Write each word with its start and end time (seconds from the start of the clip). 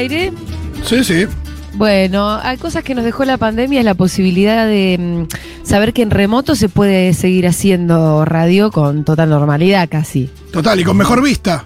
aire? 0.00 0.32
Sí, 0.84 1.04
sí. 1.04 1.26
Bueno, 1.74 2.38
hay 2.42 2.56
cosas 2.58 2.82
que 2.82 2.94
nos 2.94 3.04
dejó 3.04 3.24
la 3.24 3.36
pandemia, 3.36 3.78
es 3.78 3.84
la 3.84 3.94
posibilidad 3.94 4.66
de 4.66 4.98
mm, 4.98 5.64
saber 5.66 5.92
que 5.92 6.02
en 6.02 6.10
remoto 6.10 6.54
se 6.56 6.68
puede 6.68 7.14
seguir 7.14 7.46
haciendo 7.46 8.24
radio 8.24 8.70
con 8.70 9.04
total 9.04 9.30
normalidad 9.30 9.88
casi. 9.88 10.28
Total, 10.52 10.80
y 10.80 10.84
con 10.84 10.96
mejor 10.96 11.22
vista. 11.22 11.64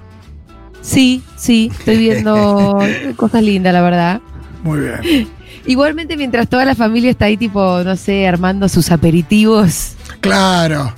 Sí, 0.83 1.23
sí, 1.37 1.71
estoy 1.79 1.97
viendo 1.97 2.79
cosas 3.17 3.43
lindas, 3.43 3.73
la 3.73 3.81
verdad. 3.83 4.21
Muy 4.63 4.81
bien. 4.81 5.29
Igualmente, 5.67 6.19
mientras 6.19 6.49
toda 6.49 6.67
la 6.67 6.75
familia 6.75 7.11
está 7.11 7.25
ahí, 7.25 7.39
tipo, 7.39 7.83
no 7.83 7.97
sé, 7.97 8.29
armando 8.29 8.69
sus 8.69 8.91
aperitivos, 8.91 9.95
Claro. 10.21 10.93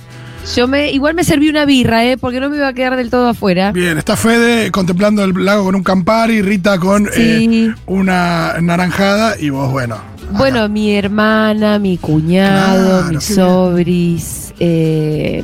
Yo 0.55 0.67
me, 0.67 0.91
igual 0.91 1.13
me 1.13 1.23
serví 1.23 1.49
una 1.49 1.65
birra, 1.65 2.05
¿eh? 2.05 2.17
Porque 2.17 2.39
no 2.39 2.49
me 2.49 2.57
iba 2.57 2.67
a 2.67 2.73
quedar 2.73 2.95
del 2.95 3.09
todo 3.09 3.27
afuera. 3.29 3.71
Bien, 3.71 3.97
está 3.97 4.15
Fede 4.15 4.71
contemplando 4.71 5.23
el 5.23 5.33
lago 5.45 5.65
con 5.65 5.75
un 5.75 5.83
Campari, 5.83 6.41
Rita 6.41 6.79
con 6.79 7.05
Sí. 7.13 7.67
eh, 7.69 7.73
una 7.85 8.55
naranjada 8.61 9.35
y 9.39 9.49
vos, 9.49 9.71
bueno. 9.71 9.97
Bueno, 10.31 10.67
mi 10.67 10.93
hermana, 10.95 11.79
mi 11.79 11.97
cuñado, 11.97 12.99
Claro, 13.01 13.13
mis 13.13 13.23
sobris, 13.23 14.53
eh, 14.59 15.43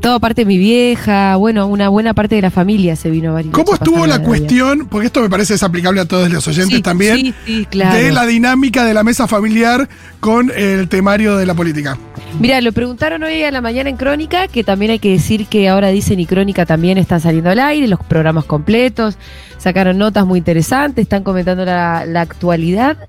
toda 0.00 0.18
parte 0.18 0.42
de 0.42 0.44
mi 0.46 0.58
vieja, 0.58 1.36
bueno, 1.36 1.66
una 1.66 1.88
buena 1.88 2.14
parte 2.14 2.34
de 2.36 2.42
la 2.42 2.50
familia 2.50 2.96
se 2.96 3.10
vino 3.10 3.32
varios. 3.34 3.52
¿Cómo 3.52 3.74
estuvo 3.74 4.06
la 4.06 4.20
cuestión? 4.22 4.86
Porque 4.88 5.06
esto 5.06 5.20
me 5.20 5.28
parece 5.30 5.54
es 5.54 5.62
aplicable 5.62 6.00
a 6.00 6.04
todos 6.04 6.30
los 6.30 6.46
oyentes 6.48 6.82
también. 6.82 7.16
Sí, 7.16 7.34
sí, 7.46 7.66
claro. 7.70 7.96
De 7.96 8.10
la 8.10 8.26
dinámica 8.26 8.84
de 8.84 8.94
la 8.94 9.04
mesa 9.04 9.28
familiar 9.28 9.88
con 10.20 10.50
el 10.54 10.88
temario 10.88 11.36
de 11.36 11.46
la 11.46 11.54
política. 11.54 11.96
Mira, 12.40 12.60
lo 12.60 12.72
preguntaron 12.72 13.22
hoy 13.24 13.42
a 13.42 13.50
la 13.50 13.60
mañana 13.60 13.90
en 13.90 13.96
Crónica, 13.96 14.46
que 14.46 14.62
también 14.62 14.92
hay 14.92 14.98
que 15.00 15.10
decir 15.10 15.46
que 15.46 15.68
ahora 15.68 15.88
dicen 15.88 16.20
y 16.20 16.26
Crónica 16.26 16.66
también 16.66 16.96
están 16.96 17.20
saliendo 17.20 17.50
al 17.50 17.58
aire, 17.58 17.88
los 17.88 17.98
programas 18.04 18.44
completos, 18.44 19.18
sacaron 19.56 19.98
notas 19.98 20.24
muy 20.24 20.38
interesantes, 20.38 21.02
están 21.02 21.24
comentando 21.24 21.64
la, 21.64 22.04
la 22.06 22.20
actualidad. 22.20 23.08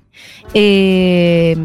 Eh, 0.52 1.56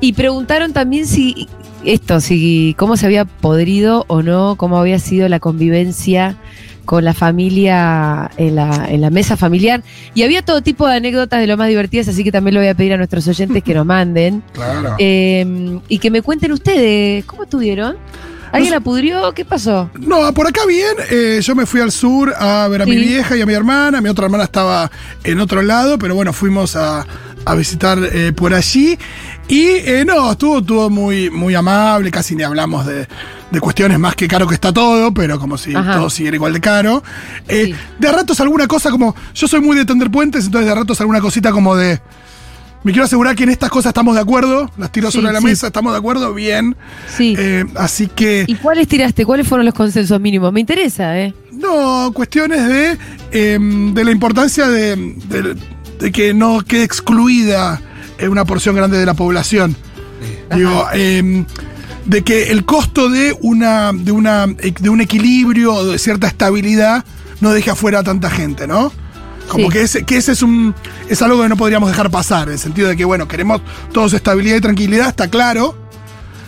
y 0.00 0.12
preguntaron 0.12 0.72
también 0.72 1.06
si 1.06 1.48
esto, 1.84 2.20
si 2.20 2.74
cómo 2.78 2.96
se 2.96 3.06
había 3.06 3.24
podrido 3.24 4.04
o 4.06 4.22
no, 4.22 4.54
cómo 4.56 4.78
había 4.78 4.98
sido 4.98 5.28
la 5.28 5.40
convivencia 5.40 6.36
con 6.84 7.04
la 7.04 7.14
familia 7.14 8.30
en 8.36 8.56
la, 8.56 8.86
en 8.88 9.00
la 9.00 9.10
mesa 9.10 9.36
familiar. 9.36 9.82
Y 10.14 10.22
había 10.22 10.42
todo 10.42 10.62
tipo 10.62 10.86
de 10.88 10.96
anécdotas 10.96 11.40
de 11.40 11.46
lo 11.46 11.56
más 11.56 11.68
divertidas, 11.68 12.08
así 12.08 12.24
que 12.24 12.32
también 12.32 12.54
lo 12.54 12.60
voy 12.60 12.68
a 12.68 12.74
pedir 12.74 12.92
a 12.94 12.96
nuestros 12.96 13.26
oyentes 13.28 13.62
que 13.62 13.74
nos 13.74 13.86
manden. 13.86 14.42
Claro. 14.52 14.96
Eh, 14.98 15.78
y 15.88 15.98
que 15.98 16.10
me 16.10 16.22
cuenten 16.22 16.52
ustedes, 16.52 17.24
¿cómo 17.24 17.44
estuvieron? 17.44 17.96
¿Alguien 18.52 18.72
la 18.72 18.80
pudrió? 18.80 19.32
¿Qué 19.32 19.44
pasó? 19.44 19.90
No, 20.00 20.34
por 20.34 20.48
acá 20.48 20.62
bien. 20.66 20.96
eh, 21.10 21.38
yo 21.40 21.54
me 21.54 21.66
fui 21.66 21.80
al 21.80 21.92
sur 21.92 22.34
a 22.36 22.66
ver 22.68 22.82
a 22.82 22.84
mi 22.84 22.96
vieja 22.96 23.36
y 23.36 23.40
a 23.42 23.46
mi 23.46 23.54
hermana. 23.54 24.00
Mi 24.00 24.08
otra 24.08 24.24
hermana 24.24 24.42
estaba 24.44 24.90
en 25.22 25.38
otro 25.38 25.62
lado, 25.62 25.98
pero 25.98 26.16
bueno, 26.16 26.32
fuimos 26.32 26.74
a, 26.74 27.06
a 27.44 27.54
visitar 27.54 27.98
eh, 28.12 28.32
por 28.32 28.52
allí. 28.52 28.98
Y 29.46 29.66
eh, 29.68 30.04
no, 30.04 30.32
estuvo, 30.32 30.58
estuvo 30.58 30.90
muy, 30.90 31.30
muy 31.30 31.54
amable, 31.54 32.10
casi 32.10 32.34
ni 32.34 32.42
hablamos 32.42 32.86
de, 32.86 33.06
de 33.50 33.60
cuestiones 33.60 33.98
más 33.98 34.14
que 34.14 34.28
caro 34.28 34.46
que 34.46 34.54
está 34.54 34.72
todo, 34.72 35.12
pero 35.12 35.38
como 35.40 35.58
si 35.58 35.74
Ajá. 35.74 35.96
todo 35.96 36.10
siguiera 36.10 36.36
igual 36.36 36.52
de 36.52 36.60
caro. 36.60 37.02
Eh, 37.48 37.66
Sí. 37.66 37.74
De 37.98 38.08
a 38.08 38.12
ratos 38.12 38.40
alguna 38.40 38.66
cosa 38.68 38.90
como. 38.90 39.14
Yo 39.34 39.48
soy 39.48 39.60
muy 39.60 39.76
de 39.76 39.84
tender 39.84 40.10
puentes, 40.10 40.44
entonces 40.46 40.66
de 40.66 40.72
a 40.72 40.74
ratos 40.76 41.00
alguna 41.00 41.20
cosita 41.20 41.50
como 41.52 41.74
de. 41.76 42.00
Me 42.82 42.92
quiero 42.92 43.04
asegurar 43.04 43.36
que 43.36 43.42
en 43.42 43.50
estas 43.50 43.68
cosas 43.68 43.90
estamos 43.90 44.14
de 44.14 44.22
acuerdo. 44.22 44.70
Las 44.78 44.90
tiro 44.90 45.10
Sí, 45.10 45.18
sobre 45.18 45.32
la 45.34 45.40
sí. 45.40 45.44
mesa, 45.44 45.66
estamos 45.66 45.92
de 45.92 45.98
acuerdo, 45.98 46.32
bien. 46.32 46.76
Sí. 47.14 47.34
Eh, 47.38 47.64
así 47.76 48.06
que. 48.06 48.44
¿Y 48.46 48.54
cuáles 48.54 48.88
tiraste? 48.88 49.26
¿Cuáles 49.26 49.46
fueron 49.46 49.66
los 49.66 49.74
consensos 49.74 50.18
mínimos? 50.18 50.50
Me 50.52 50.60
interesa, 50.60 51.18
¿eh? 51.18 51.34
No, 51.52 52.10
cuestiones 52.14 52.66
de, 52.66 52.98
em, 53.32 53.92
de 53.92 54.04
la 54.04 54.10
importancia 54.12 54.66
de, 54.68 54.96
de- 54.96 55.56
de 55.98 56.12
que 56.12 56.32
no 56.32 56.62
quede 56.62 56.84
excluida 56.84 57.82
eh, 58.18 58.28
una 58.28 58.46
porción 58.46 58.74
grande 58.74 58.96
de 58.98 59.04
la 59.04 59.12
población. 59.12 59.76
Digo, 60.54 60.86
em, 60.94 61.44
de 62.06 62.22
que 62.22 62.50
el 62.50 62.64
costo 62.64 63.08
de 63.08 63.36
una, 63.40 63.92
de 63.92 64.12
una 64.12 64.46
de 64.46 64.88
un 64.88 65.00
equilibrio 65.00 65.74
o 65.74 65.84
de 65.86 65.98
cierta 65.98 66.26
estabilidad 66.26 67.04
no 67.40 67.50
deje 67.50 67.70
afuera 67.70 68.00
a 68.00 68.02
tanta 68.02 68.30
gente, 68.30 68.66
¿no? 68.66 68.92
Como 69.48 69.66
Sí. 69.66 69.72
que 69.72 69.82
ese, 69.82 70.04
que 70.04 70.16
ese 70.16 70.32
es 70.32 70.42
un 70.42 70.74
es 71.08 71.22
algo 71.22 71.42
que 71.42 71.48
no 71.48 71.56
podríamos 71.56 71.88
dejar 71.90 72.10
pasar, 72.10 72.48
en 72.48 72.54
el 72.54 72.58
sentido 72.58 72.88
de 72.88 72.96
que, 72.96 73.04
bueno, 73.04 73.26
queremos 73.26 73.60
todos 73.92 74.12
estabilidad 74.12 74.56
y 74.56 74.60
tranquilidad, 74.60 75.08
está 75.08 75.28
claro, 75.28 75.76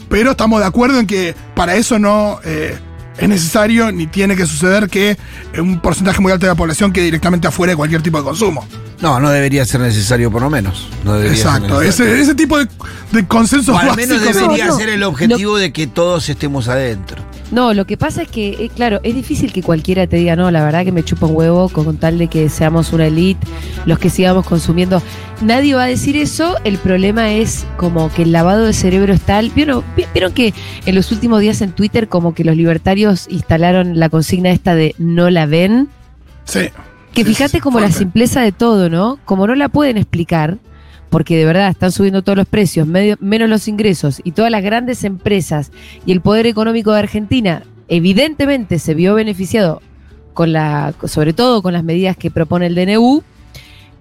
pero 0.09 0.33
estamos 0.33 0.61
de 0.61 0.67
acuerdo 0.67 1.01
en 1.01 1.07
que 1.07 1.35
para 1.55 1.75
eso 1.75 1.99
no 1.99 2.39
eh, 2.45 2.79
es 3.19 3.29
necesario 3.29 3.91
ni 3.93 4.07
tiene 4.07 4.37
que 4.37 4.47
suceder 4.47 4.89
que 4.89 5.17
un 5.59 5.81
porcentaje 5.81 6.21
muy 6.21 6.33
alto 6.33 6.47
de 6.47 6.53
la 6.53 6.57
población 6.57 6.93
quede 6.93 7.07
directamente 7.07 7.49
afuera 7.49 7.73
de 7.73 7.77
cualquier 7.77 8.03
tipo 8.03 8.19
de 8.19 8.25
consumo. 8.25 8.67
No, 9.03 9.19
no 9.21 9.31
debería 9.31 9.65
ser 9.65 9.81
necesario 9.81 10.31
por 10.31 10.41
lo 10.43 10.49
menos. 10.49 10.89
No 11.05 11.21
Exacto, 11.21 11.83
ese, 11.83 12.21
ese 12.21 12.35
tipo 12.37 12.57
de, 12.59 12.69
de 13.11 13.27
consensos 13.27 13.75
O 13.75 13.79
al 13.79 13.97
menos 13.97 14.21
básicos. 14.21 14.41
debería 14.43 14.67
no. 14.67 14.77
ser 14.79 14.89
el 14.91 15.03
objetivo 15.03 15.59
de 15.59 15.73
que 15.73 15.87
todos 15.89 16.29
estemos 16.29 16.69
adentro. 16.69 17.21
No, 17.51 17.75
lo 17.75 17.85
que 17.85 17.99
pasa 17.99 18.23
es 18.23 18.29
que, 18.29 18.51
eh, 18.51 18.71
claro, 18.75 19.01
es 19.03 19.15
difícil 19.15 19.53
que 19.53 19.63
cualquiera 19.63 20.07
te 20.07 20.17
diga, 20.17 20.37
no, 20.37 20.51
la 20.51 20.65
verdad 20.65 20.85
que 20.85 20.93
me 20.93 21.03
chupa 21.05 21.27
un 21.27 21.37
huevo 21.37 21.69
con 21.69 21.99
tal 21.99 22.17
de 22.17 22.29
que 22.29 22.49
seamos 22.49 22.95
una 22.95 23.07
elite, 23.09 23.47
los 23.85 23.99
que 23.99 24.09
sigamos 24.09 24.47
consumiendo. 24.47 25.03
Nadie 25.43 25.75
va 25.75 25.83
a 25.83 25.87
decir 25.87 26.17
eso, 26.17 26.57
el 26.65 26.79
problema 26.79 27.33
es 27.33 27.67
como 27.77 28.11
que 28.11 28.23
el 28.23 28.33
lavado 28.33 28.65
de 28.65 28.73
cerebro 28.73 29.13
es 29.13 29.21
tal. 29.21 29.51
¿Vieron, 29.51 29.85
vi- 29.97 30.07
vieron 30.15 30.33
que 30.33 30.55
en 30.87 30.95
los 30.95 31.13
últimos 31.13 31.41
días 31.43 31.61
en 31.61 31.73
Twitter 31.73 32.09
como 32.09 32.33
que 32.35 32.45
los 32.45 32.57
libertarios 32.57 33.27
instalaron 33.29 33.99
la 33.99 34.09
consigna 34.09 34.51
esta 34.51 34.75
de 34.75 34.95
no 34.97 35.29
la 35.29 35.45
ven? 35.45 35.89
Sí. 36.45 36.71
Que 37.15 37.25
fíjate 37.25 37.61
como 37.61 37.79
la 37.81 37.91
simpleza 37.93 38.41
de 38.41 38.53
todo, 38.53 38.89
¿no? 38.89 39.19
Como 39.25 39.47
no 39.47 39.55
la 39.55 39.69
pueden 39.69 39.99
explicar, 39.99 40.59
porque 41.11 41.37
de 41.37 41.45
verdad 41.45 41.69
están 41.69 41.93
subiendo 41.93 42.23
todos 42.23 42.39
los 42.39 42.47
precios, 42.47 42.87
medio- 42.87 43.17
menos 43.21 43.49
los 43.51 43.69
ingresos, 43.69 44.21
y 44.25 44.33
todas 44.33 44.51
las 44.51 44.63
grandes 44.63 45.05
empresas 45.05 45.71
y 46.07 46.13
el 46.13 46.21
poder 46.23 46.47
económico 46.47 46.93
de 46.93 47.01
Argentina 47.01 47.63
evidentemente 47.89 48.79
se 48.79 48.95
vio 48.95 49.15
beneficiado 49.15 49.83
con 50.33 50.53
la, 50.55 50.95
sobre 51.05 51.35
todo 51.35 51.61
con 51.63 51.75
las 51.75 51.85
medidas 51.85 52.17
que 52.17 52.31
propone 52.31 52.67
el 52.67 52.75
DNU. 52.75 53.23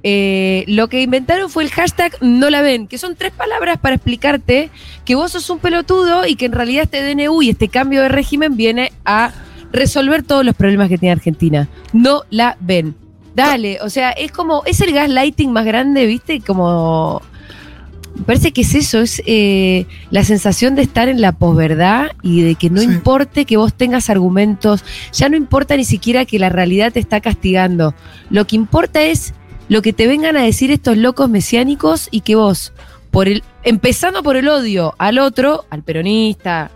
eh, 0.04 0.64
lo 0.68 0.88
que 0.88 1.02
inventaron 1.04 1.50
fue 1.50 1.64
el 1.64 1.70
hashtag 1.70 2.14
no 2.22 2.50
la 2.50 2.62
ven, 2.62 2.88
que 2.88 2.98
son 2.98 3.16
tres 3.16 3.32
palabras 3.34 3.78
para 3.78 3.96
explicarte 3.96 4.70
que 5.06 5.14
vos 5.16 5.32
sos 5.34 5.50
un 5.50 5.60
pelotudo 5.60 6.26
y 6.26 6.36
que 6.36 6.46
en 6.46 6.54
realidad 6.54 6.86
este 6.92 7.04
DNU 7.04 7.42
y 7.44 7.50
este 7.50 7.68
cambio 7.68 8.02
de 8.02 8.08
régimen 8.10 8.56
viene 8.58 8.92
a 9.06 9.32
resolver 9.74 10.24
todos 10.24 10.44
los 10.46 10.56
problemas 10.56 10.90
que 10.90 10.98
tiene 10.98 11.12
Argentina. 11.14 11.68
No 11.94 12.24
la 12.32 12.58
ven. 12.62 12.96
Dale, 13.36 13.80
o 13.81 13.90
sea, 13.90 14.12
es 14.12 14.31
como, 14.31 14.64
es 14.66 14.81
el 14.81 14.92
gaslighting 14.94 15.52
más 15.52 15.66
grande, 15.66 16.06
¿viste? 16.06 16.42
Como... 16.42 17.22
Me 18.14 18.25
parece 18.25 18.52
que 18.52 18.62
es 18.62 18.75
eso, 18.75 19.00
es 19.00 19.22
eh, 19.25 19.86
la 20.09 20.25
sensación 20.25 20.75
de 20.75 20.81
estar 20.81 21.08
en 21.08 21.22
la 21.22 21.31
posverdad 21.31 22.12
y 22.22 22.41
de 22.41 22.56
que 22.56 22.70
no 22.70 22.81
Sí. 22.81 22.88
importe 22.88 23.46
que 23.46 23.56
vos 23.56 23.74
tengas 23.74 24.09
argumentos, 24.09 24.84
ya 25.14 25.30
no 25.30 25.38
importa 25.38 25.78
ni 25.78 25.86
siquiera 25.86 26.25
que 26.25 26.38
la 26.38 26.50
realidad 26.50 26.91
te 26.91 27.00
está 27.00 27.22
castigando. 27.22 27.96
Lo 28.30 28.46
que 28.46 28.58
importa 28.58 29.02
es 29.02 29.34
lo 29.70 29.81
que 29.81 29.94
te 29.94 30.08
vengan 30.08 30.36
a 30.36 30.41
decir 30.44 30.72
estos 30.72 30.97
locos 30.97 31.30
mesiánicos 31.30 32.09
y 32.12 32.20
que 32.22 32.36
vos, 32.36 32.74
por 33.12 33.30
el, 33.30 33.44
empezando 33.64 34.24
por 34.24 34.36
el 34.36 34.50
odio 34.50 34.94
al 34.97 35.18
otro, 35.18 35.64
al 35.70 35.81
peronista, 35.81 36.70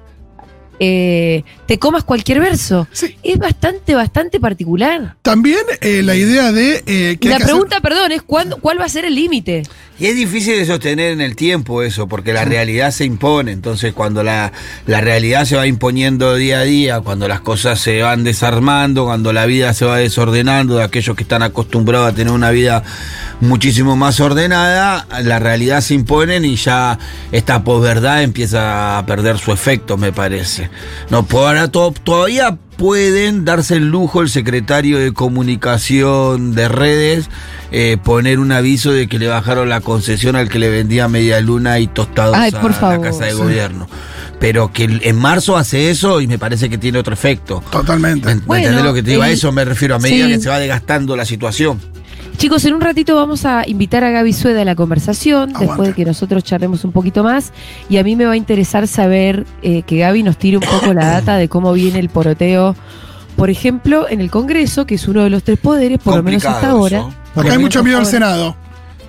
eh, 0.80 1.44
te 1.66 1.80
comas 1.80 2.04
cualquier 2.04 2.40
verso. 2.40 2.88
Sí. 2.92 3.18
Es 3.24 3.38
bastante, 3.38 3.96
bastante 3.96 4.40
particular. 4.40 5.16
También 5.22 5.60
eh, 5.82 6.02
la 6.04 6.16
idea 6.16 6.52
de 6.52 6.84
eh, 6.86 7.18
que 7.20 7.30
La 7.30 7.38
que 7.38 7.44
hacer- 7.44 7.54
pregunta, 7.56 7.80
perdón, 7.82 8.12
es 8.12 8.22
¿cuándo, 8.22 8.58
cuál 8.62 8.80
va 8.80 8.86
a 8.86 8.90
ser 8.90 9.06
el 9.06 9.16
límite. 9.16 9.64
Y 9.98 10.08
es 10.08 10.16
difícil 10.18 10.58
de 10.58 10.66
sostener 10.66 11.14
en 11.14 11.22
el 11.22 11.38
tiempo 11.38 11.82
eso, 11.82 12.06
porque 12.08 12.34
la 12.34 12.44
realidad 12.44 12.92
se 12.92 13.06
impone. 13.06 13.54
Entonces, 13.54 13.94
cuando 13.94 14.24
la, 14.24 14.52
la 14.88 15.00
realidad 15.00 15.46
se 15.46 15.56
va 15.56 15.68
imponiendo 15.68 16.36
día 16.36 16.60
a 16.60 16.64
día, 16.64 17.00
cuando 17.00 17.30
las 17.30 17.40
cosas 17.40 17.80
se 17.80 18.02
van 18.02 18.26
desarmando, 18.26 19.06
cuando 19.06 19.32
la 19.32 19.46
vida 19.46 19.74
se 19.74 19.86
va 19.86 19.98
desordenando 19.98 20.76
de 20.78 20.84
aquellos 20.84 21.16
que 21.16 21.24
están 21.24 21.44
acostumbrados 21.44 22.12
a 22.12 22.16
tener 22.16 22.34
una 22.34 22.52
vida 22.52 22.84
muchísimo 23.40 23.96
más 23.96 24.20
ordenada, 24.20 25.08
la 25.24 25.40
realidad 25.40 25.80
se 25.80 25.94
impone 25.94 26.38
y 26.46 26.56
ya 26.58 27.00
esta 27.32 27.64
posverdad 27.64 28.22
empieza 28.24 28.98
a 28.98 29.06
perder 29.06 29.38
su 29.38 29.54
efecto, 29.54 29.96
me 29.98 30.12
parece. 30.12 30.70
No, 31.10 31.26
por 31.26 31.48
ahora 31.48 31.70
to- 31.70 31.94
todavía 32.04 32.58
pueden 32.78 33.46
darse 33.46 33.76
el 33.76 33.90
lujo 33.90 34.22
el 34.22 34.30
secretario 34.30 34.98
de 35.00 35.14
comunicación 35.14 36.54
de 36.54 36.68
redes 36.68 37.30
eh, 37.72 37.98
poner 38.04 38.40
un 38.40 38.52
aviso 38.52 38.92
de 38.92 39.08
que 39.08 39.20
le 39.20 39.28
bajaron 39.28 39.70
la 39.70 39.82
concesión 39.82 40.36
al 40.36 40.50
que 40.50 40.60
le 40.60 40.70
vendía 40.70 41.08
media 41.08 41.40
luna 41.42 41.80
y 41.80 41.88
tostados 41.88 42.36
Ay, 42.36 42.52
a 42.54 42.62
por 42.62 42.72
la 42.82 43.02
casa 43.02 43.26
de 43.26 43.32
Sí. 43.32 43.38
gobierno. 43.38 43.88
Pero 44.40 44.72
que 44.72 44.84
el- 44.84 45.02
en 45.04 45.18
marzo 45.18 45.58
hace 45.58 45.90
eso 45.90 46.22
y 46.22 46.28
me 46.28 46.38
parece 46.38 46.70
que 46.70 46.78
tiene 46.78 47.00
otro 47.00 47.14
efecto. 47.14 47.64
Totalmente. 47.72 48.28
¿Me, 48.28 48.36
me 48.36 48.42
Bueno, 48.42 48.64
entendés 48.68 48.86
lo 48.86 48.94
que 48.94 49.02
te 49.04 49.12
digo? 49.12 49.24
A 49.24 49.30
eso 49.30 49.52
me 49.52 49.66
refiero, 49.66 49.96
a 49.96 50.00
medida 50.00 50.26
sí. 50.28 50.34
que 50.34 50.40
se 50.40 50.50
va 50.50 50.60
desgastando 50.60 51.16
la 51.16 51.26
situación. 51.26 51.80
Chicos, 52.38 52.66
en 52.66 52.74
un 52.74 52.82
ratito 52.82 53.16
vamos 53.16 53.46
a 53.46 53.64
invitar 53.68 54.04
a 54.04 54.12
Gaby 54.12 54.34
Sueda 54.34 54.62
a 54.62 54.66
la 54.66 54.76
conversación, 54.76 55.50
Aguante. 55.50 55.66
después 55.66 55.88
de 55.90 55.94
que 55.96 56.06
nosotros 56.06 56.44
charlemos 56.44 56.84
un 56.84 56.92
poquito 56.92 57.24
más. 57.24 57.54
Y 57.90 57.98
a 57.98 58.04
mí 58.04 58.16
me 58.16 58.26
va 58.26 58.34
a 58.34 58.38
interesar 58.38 58.88
saber 58.88 59.46
eh, 59.62 59.84
que 59.84 59.98
Gaby 59.98 60.24
nos 60.24 60.38
tire 60.38 60.58
un 60.58 60.64
poco 60.64 60.94
la 60.94 61.06
data 61.06 61.38
de 61.38 61.48
cómo 61.48 61.72
viene 61.74 62.00
el 62.00 62.10
poroteo, 62.10 62.76
por 63.36 63.50
ejemplo, 63.50 64.08
en 64.10 64.22
el 64.22 64.30
Congreso, 64.30 64.86
que 64.86 64.96
es 64.96 65.08
uno 65.08 65.24
de 65.24 65.30
los 65.30 65.44
tres 65.44 65.60
poderes, 65.60 66.00
por 66.00 66.16
lo 66.16 66.24
menos 66.24 66.46
hasta 66.46 66.72
ahora. 66.72 67.06
Porque 67.34 67.52
hay 67.52 67.58
mucho 67.58 67.84
miedo 67.84 68.00
al 68.00 68.06
Senado. 68.06 68.56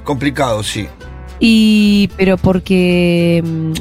Complicado, 0.05 0.63
sí. 0.63 0.87
Y, 1.41 2.09
pero 2.17 2.37
porque 2.39 3.43
mm, 3.45 3.73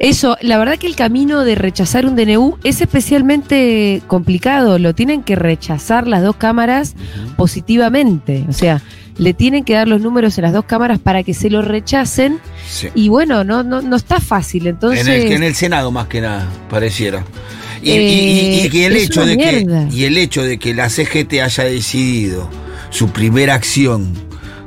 eso, 0.00 0.36
la 0.40 0.56
verdad 0.58 0.78
que 0.78 0.86
el 0.86 0.96
camino 0.96 1.44
de 1.44 1.54
rechazar 1.54 2.06
un 2.06 2.16
DNU 2.16 2.56
es 2.64 2.80
especialmente 2.80 4.02
complicado. 4.06 4.78
Lo 4.78 4.94
tienen 4.94 5.22
que 5.22 5.36
rechazar 5.36 6.06
las 6.08 6.22
dos 6.22 6.36
cámaras 6.36 6.94
positivamente. 7.36 8.44
O 8.48 8.52
sea, 8.52 8.80
le 9.18 9.34
tienen 9.34 9.64
que 9.64 9.74
dar 9.74 9.88
los 9.88 10.00
números 10.00 10.38
en 10.38 10.42
las 10.44 10.52
dos 10.52 10.64
cámaras 10.64 10.98
para 10.98 11.22
que 11.22 11.34
se 11.34 11.50
lo 11.50 11.62
rechacen. 11.62 12.38
Sí. 12.68 12.88
Y 12.94 13.08
bueno, 13.08 13.44
no, 13.44 13.62
no, 13.62 13.82
no 13.82 13.96
está 13.96 14.20
fácil. 14.20 14.66
Entonces, 14.66 15.06
En 15.06 15.12
el, 15.12 15.32
en 15.32 15.42
el 15.42 15.54
Senado 15.54 15.90
más 15.90 16.06
que 16.06 16.20
nada, 16.20 16.48
pareciera. 16.70 17.24
Y, 17.82 17.90
Eh, 17.90 18.02
y- 18.02 18.66
y- 18.68 18.78
y 18.78 18.84
el 18.84 18.96
hecho 18.96 19.24
de 19.26 19.36
que, 19.38 19.88
y 19.92 20.04
el 20.04 20.16
hecho 20.18 20.42
de 20.42 20.58
que 20.58 20.74
la 20.74 20.88
CGT 20.88 21.40
haya 21.42 21.64
decidido 21.64 22.48
su 22.90 23.08
primera 23.10 23.54
acción 23.54 24.12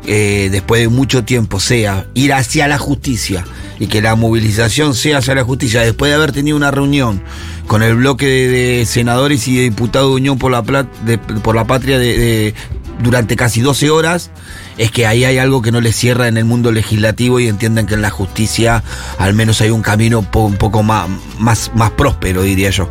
eh, 0.06 0.50
después 0.52 0.82
de 0.82 0.88
mucho 0.90 1.24
tiempo 1.24 1.60
sea 1.60 2.08
ir 2.14 2.34
hacia 2.34 2.68
la 2.68 2.78
justicia 2.78 3.46
y 3.80 3.88
que 3.88 4.02
la 4.02 4.16
movilización 4.16 4.94
sea 4.94 5.18
hacia 5.18 5.36
la 5.36 5.44
justicia 5.44 5.82
después 5.82 6.10
de 6.12 6.16
haber 6.16 6.32
tenido 6.32 6.56
una 6.58 6.72
reunión 6.72 7.22
con 7.68 7.82
el 7.84 7.96
bloque 7.96 8.26
de, 8.28 8.86
senadores 8.86 9.48
y 9.48 9.56
de 9.56 9.64
diputados 9.64 10.10
de 10.10 10.16
Unión 10.16 10.38
por 10.38 10.52
la, 10.52 10.64
Plat- 10.64 10.92
de- 11.06 11.18
por 11.18 11.56
la 11.56 11.66
Patria 11.66 11.98
de- 11.98 12.54
durante 13.02 13.36
casi 13.36 13.60
12 13.60 13.90
horas, 13.90 14.30
es 14.78 14.92
que 14.92 15.08
ahí 15.08 15.26
hay 15.26 15.38
algo 15.40 15.62
que 15.62 15.72
no 15.72 15.82
les 15.82 15.96
cierra 15.96 16.28
en 16.28 16.38
el 16.38 16.46
mundo 16.46 16.72
legislativo 16.72 17.40
y 17.40 17.48
entienden 17.48 17.86
que 17.88 17.96
en 17.96 18.02
la 18.04 18.12
justicia 18.12 18.84
al 19.18 19.34
menos 19.34 19.60
hay 19.62 19.72
un 19.72 19.82
camino 19.82 20.20
un 20.20 20.56
poco 20.56 20.84
más, 20.84 21.10
más, 21.40 21.72
más 21.76 21.92
próspero, 21.92 22.44
diría 22.44 22.70
yo. 22.70 22.88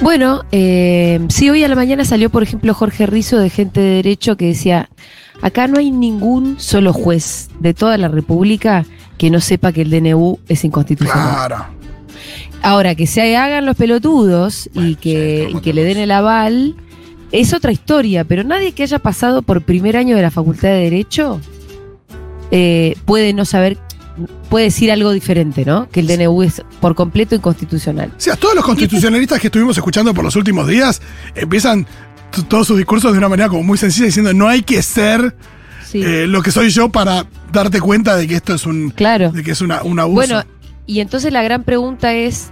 Bueno, 0.00 0.44
eh, 0.50 1.20
sí, 1.28 1.50
hoy 1.50 1.62
a 1.62 1.68
la 1.68 1.76
mañana 1.76 2.04
salió, 2.04 2.30
por 2.30 2.42
ejemplo, 2.42 2.72
Jorge 2.74 3.06
Rizo 3.06 3.38
de 3.38 3.50
Gente 3.50 3.80
de 3.80 3.90
Derecho 3.96 4.36
que 4.36 4.46
decía, 4.46 4.88
acá 5.44 5.68
no 5.68 5.78
hay 5.78 5.90
ningún 5.90 6.58
solo 6.58 6.94
juez 6.94 7.50
de 7.60 7.74
toda 7.74 7.98
la 7.98 8.08
República 8.08 8.86
que 9.18 9.28
no 9.28 9.40
sepa 9.40 9.72
que 9.72 9.82
el 9.82 9.90
DNU 9.90 10.38
es 10.48 10.64
inconstitucional. 10.64 11.46
Claro. 11.46 11.66
Ahora, 12.62 12.94
que 12.94 13.06
se 13.06 13.36
hagan 13.36 13.66
los 13.66 13.76
pelotudos 13.76 14.70
y, 14.72 14.94
que, 14.94 15.40
sí, 15.40 15.46
como 15.48 15.58
y 15.58 15.62
que 15.62 15.74
le 15.74 15.84
den 15.84 15.98
el 15.98 16.12
aval, 16.12 16.74
es 17.30 17.52
otra 17.52 17.72
historia, 17.72 18.24
pero 18.24 18.42
nadie 18.42 18.72
que 18.72 18.84
haya 18.84 18.98
pasado 18.98 19.42
por 19.42 19.60
primer 19.60 19.98
año 19.98 20.16
de 20.16 20.22
la 20.22 20.30
Facultad 20.30 20.68
de 20.68 20.84
Derecho 20.84 21.42
eh, 22.50 22.96
puede 23.04 23.34
no 23.34 23.44
saber, 23.44 23.76
puede 24.48 24.64
decir 24.64 24.90
algo 24.90 25.12
diferente, 25.12 25.66
¿no? 25.66 25.90
Que 25.90 26.00
el 26.00 26.06
DNU 26.06 26.42
es 26.42 26.62
por 26.80 26.94
completo 26.94 27.34
inconstitucional. 27.34 28.14
O 28.16 28.20
sea, 28.20 28.36
todos 28.36 28.54
los 28.54 28.64
constitucionalistas 28.64 29.38
que 29.42 29.48
estuvimos 29.48 29.76
escuchando 29.76 30.14
por 30.14 30.24
los 30.24 30.36
últimos 30.36 30.66
días 30.66 31.02
empiezan 31.34 31.86
todos 32.48 32.66
sus 32.66 32.76
discursos 32.76 33.12
de 33.12 33.18
una 33.18 33.28
manera 33.28 33.48
como 33.48 33.62
muy 33.62 33.78
sencilla 33.78 34.06
diciendo 34.06 34.32
no 34.34 34.48
hay 34.48 34.62
que 34.62 34.82
ser 34.82 35.34
Sí, 35.84 36.02
eh, 36.02 36.26
lo 36.26 36.42
que 36.42 36.50
soy 36.50 36.70
yo 36.70 36.88
para 36.88 37.26
darte 37.52 37.80
cuenta 37.80 38.16
de 38.16 38.26
que 38.26 38.34
esto 38.34 38.54
es 38.54 38.66
un 38.66 38.90
claro. 38.90 39.30
de 39.30 39.44
que 39.44 39.52
es 39.52 39.60
una, 39.60 39.82
un 39.82 40.00
abuso. 40.00 40.26
Bueno, 40.26 40.42
y 40.86 41.00
entonces 41.00 41.32
la 41.32 41.42
gran 41.42 41.62
pregunta 41.62 42.12
es, 42.14 42.48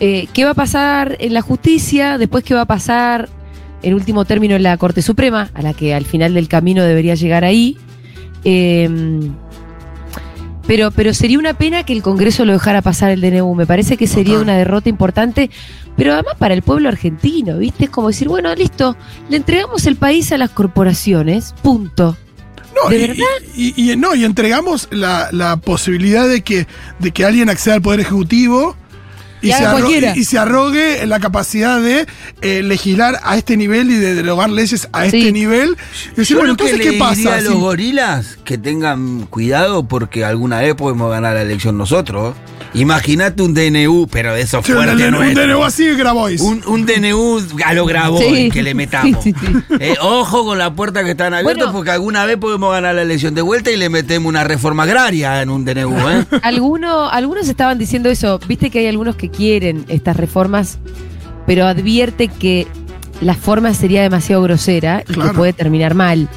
eh, 0.00 0.26
¿qué 0.32 0.44
va 0.44 0.50
a 0.50 0.54
pasar 0.54 1.16
en 1.20 1.34
la 1.34 1.40
justicia? 1.40 2.18
Después, 2.18 2.42
¿qué 2.42 2.54
va 2.54 2.62
a 2.62 2.66
pasar 2.66 3.28
en 3.82 3.94
último 3.94 4.24
término 4.24 4.56
en 4.56 4.64
la 4.64 4.76
Corte 4.76 5.02
Suprema, 5.02 5.50
a 5.54 5.62
la 5.62 5.72
que 5.72 5.94
al 5.94 6.04
final 6.04 6.34
del 6.34 6.48
camino 6.48 6.82
debería 6.82 7.14
llegar 7.14 7.44
ahí? 7.44 7.76
Eh, 8.42 8.88
pero, 10.68 10.92
pero 10.92 11.12
sería 11.14 11.38
una 11.38 11.54
pena 11.54 11.82
que 11.82 11.92
el 11.94 12.02
Congreso 12.02 12.44
lo 12.44 12.52
dejara 12.52 12.82
pasar 12.82 13.10
el 13.10 13.20
DNU. 13.20 13.54
Me 13.56 13.66
parece 13.66 13.96
que 13.96 14.06
sería 14.06 14.34
Total. 14.34 14.42
una 14.44 14.56
derrota 14.58 14.88
importante, 14.88 15.50
pero 15.96 16.12
además 16.12 16.34
para 16.38 16.54
el 16.54 16.62
pueblo 16.62 16.88
argentino, 16.90 17.58
¿viste? 17.58 17.84
Es 17.86 17.90
como 17.90 18.08
decir, 18.08 18.28
bueno, 18.28 18.54
listo, 18.54 18.94
le 19.30 19.38
entregamos 19.38 19.86
el 19.86 19.96
país 19.96 20.30
a 20.30 20.38
las 20.38 20.50
corporaciones, 20.50 21.54
punto. 21.62 22.16
No, 22.84 22.90
¿De 22.90 22.96
y, 22.98 23.00
verdad? 23.00 23.24
Y, 23.56 23.92
y- 23.92 23.96
no, 23.96 24.14
y 24.14 24.24
entregamos 24.24 24.86
la, 24.92 25.30
la 25.32 25.56
posibilidad 25.56 26.28
de 26.28 26.42
que, 26.42 26.66
de 27.00 27.10
que 27.10 27.24
alguien 27.24 27.48
acceda 27.50 27.74
al 27.74 27.82
Poder 27.82 28.00
Ejecutivo 28.00 28.76
y, 29.42 29.50
Y 29.50 29.52
se, 29.52 29.64
cualquiera. 29.64 30.16
y 30.16 30.24
se 30.24 30.38
arrogue 30.38 31.06
la 31.06 31.20
capacidad 31.20 31.80
de 31.80 32.06
eh, 32.42 32.62
legislar 32.62 33.20
a 33.22 33.36
este 33.36 33.56
nivel 33.56 33.90
y 33.90 33.94
de 33.96 34.14
derogar 34.14 34.50
leyes 34.50 34.88
a 34.92 35.08
Sí. 35.08 35.18
este 35.18 35.32
nivel. 35.32 35.76
Y 36.12 36.16
decir, 36.16 36.36
Yo 36.36 36.38
bueno, 36.40 36.56
que 36.56 36.64
entonces, 36.64 36.78
le 36.78 36.84
¿qué 36.84 36.90
diría 36.90 37.08
pasa? 37.08 37.34
a 37.36 37.40
los 37.40 37.54
si- 37.54 37.60
gorilas 37.60 38.38
que 38.44 38.58
tengan 38.58 39.26
cuidado 39.26 39.86
porque 39.86 40.24
alguna 40.24 40.60
vez 40.60 40.74
podemos 40.74 41.10
ganar 41.10 41.34
la 41.34 41.42
elección 41.42 41.76
nosotros. 41.78 42.34
Imagínate 42.74 43.42
un 43.42 43.54
DNU, 43.54 44.08
pero 44.10 44.34
de 44.34 44.42
esos 44.42 44.64
Sí, 44.64 44.72
un, 44.72 44.78
fuertes 44.84 44.98
DNU, 45.10 45.18
un. 45.20 45.34
DNU 45.34 45.64
así, 45.64 45.86
Grabois. 45.96 46.40
Un, 46.42 46.62
un 46.66 46.84
DNU 46.84 47.40
a 47.64 47.72
lo 47.72 47.86
grabó 47.86 48.18
Sí. 48.20 48.50
que 48.50 48.62
le 48.62 48.74
metamos. 48.74 49.24
Sí, 49.24 49.32
sí, 49.32 49.46
sí. 49.46 49.74
Eh, 49.80 49.94
ojo 50.02 50.44
con 50.44 50.58
la 50.58 50.74
puerta 50.74 51.02
que 51.02 51.12
están 51.12 51.32
abiertas 51.32 51.56
Bueno. 51.66 51.72
porque 51.72 51.90
alguna 51.92 52.26
vez 52.26 52.36
podemos 52.36 52.70
ganar 52.70 52.94
la 52.94 53.02
elección 53.02 53.34
de 53.34 53.40
vuelta 53.42 53.70
y 53.70 53.76
le 53.76 53.88
metemos 53.88 54.28
una 54.28 54.44
reforma 54.44 54.82
agraria 54.82 55.40
en 55.40 55.48
un 55.50 55.64
DNU, 55.64 55.96
¿eh? 56.10 56.26
Algunos, 56.42 57.08
algunos 57.10 57.48
estaban 57.48 57.78
diciendo 57.78 58.10
eso. 58.10 58.38
Viste 58.46 58.68
que 58.70 58.80
hay 58.80 58.86
algunos 58.86 59.16
que 59.16 59.27
quieren 59.30 59.84
estas 59.88 60.16
reformas, 60.16 60.78
pero 61.46 61.66
advierte 61.66 62.28
que 62.28 62.66
la 63.20 63.34
forma 63.34 63.74
sería 63.74 64.02
demasiado 64.02 64.42
grosera 64.42 65.02
y 65.08 65.12
Claro. 65.14 65.30
que 65.30 65.36
puede 65.36 65.52
terminar 65.52 65.94
mal. 65.94 66.28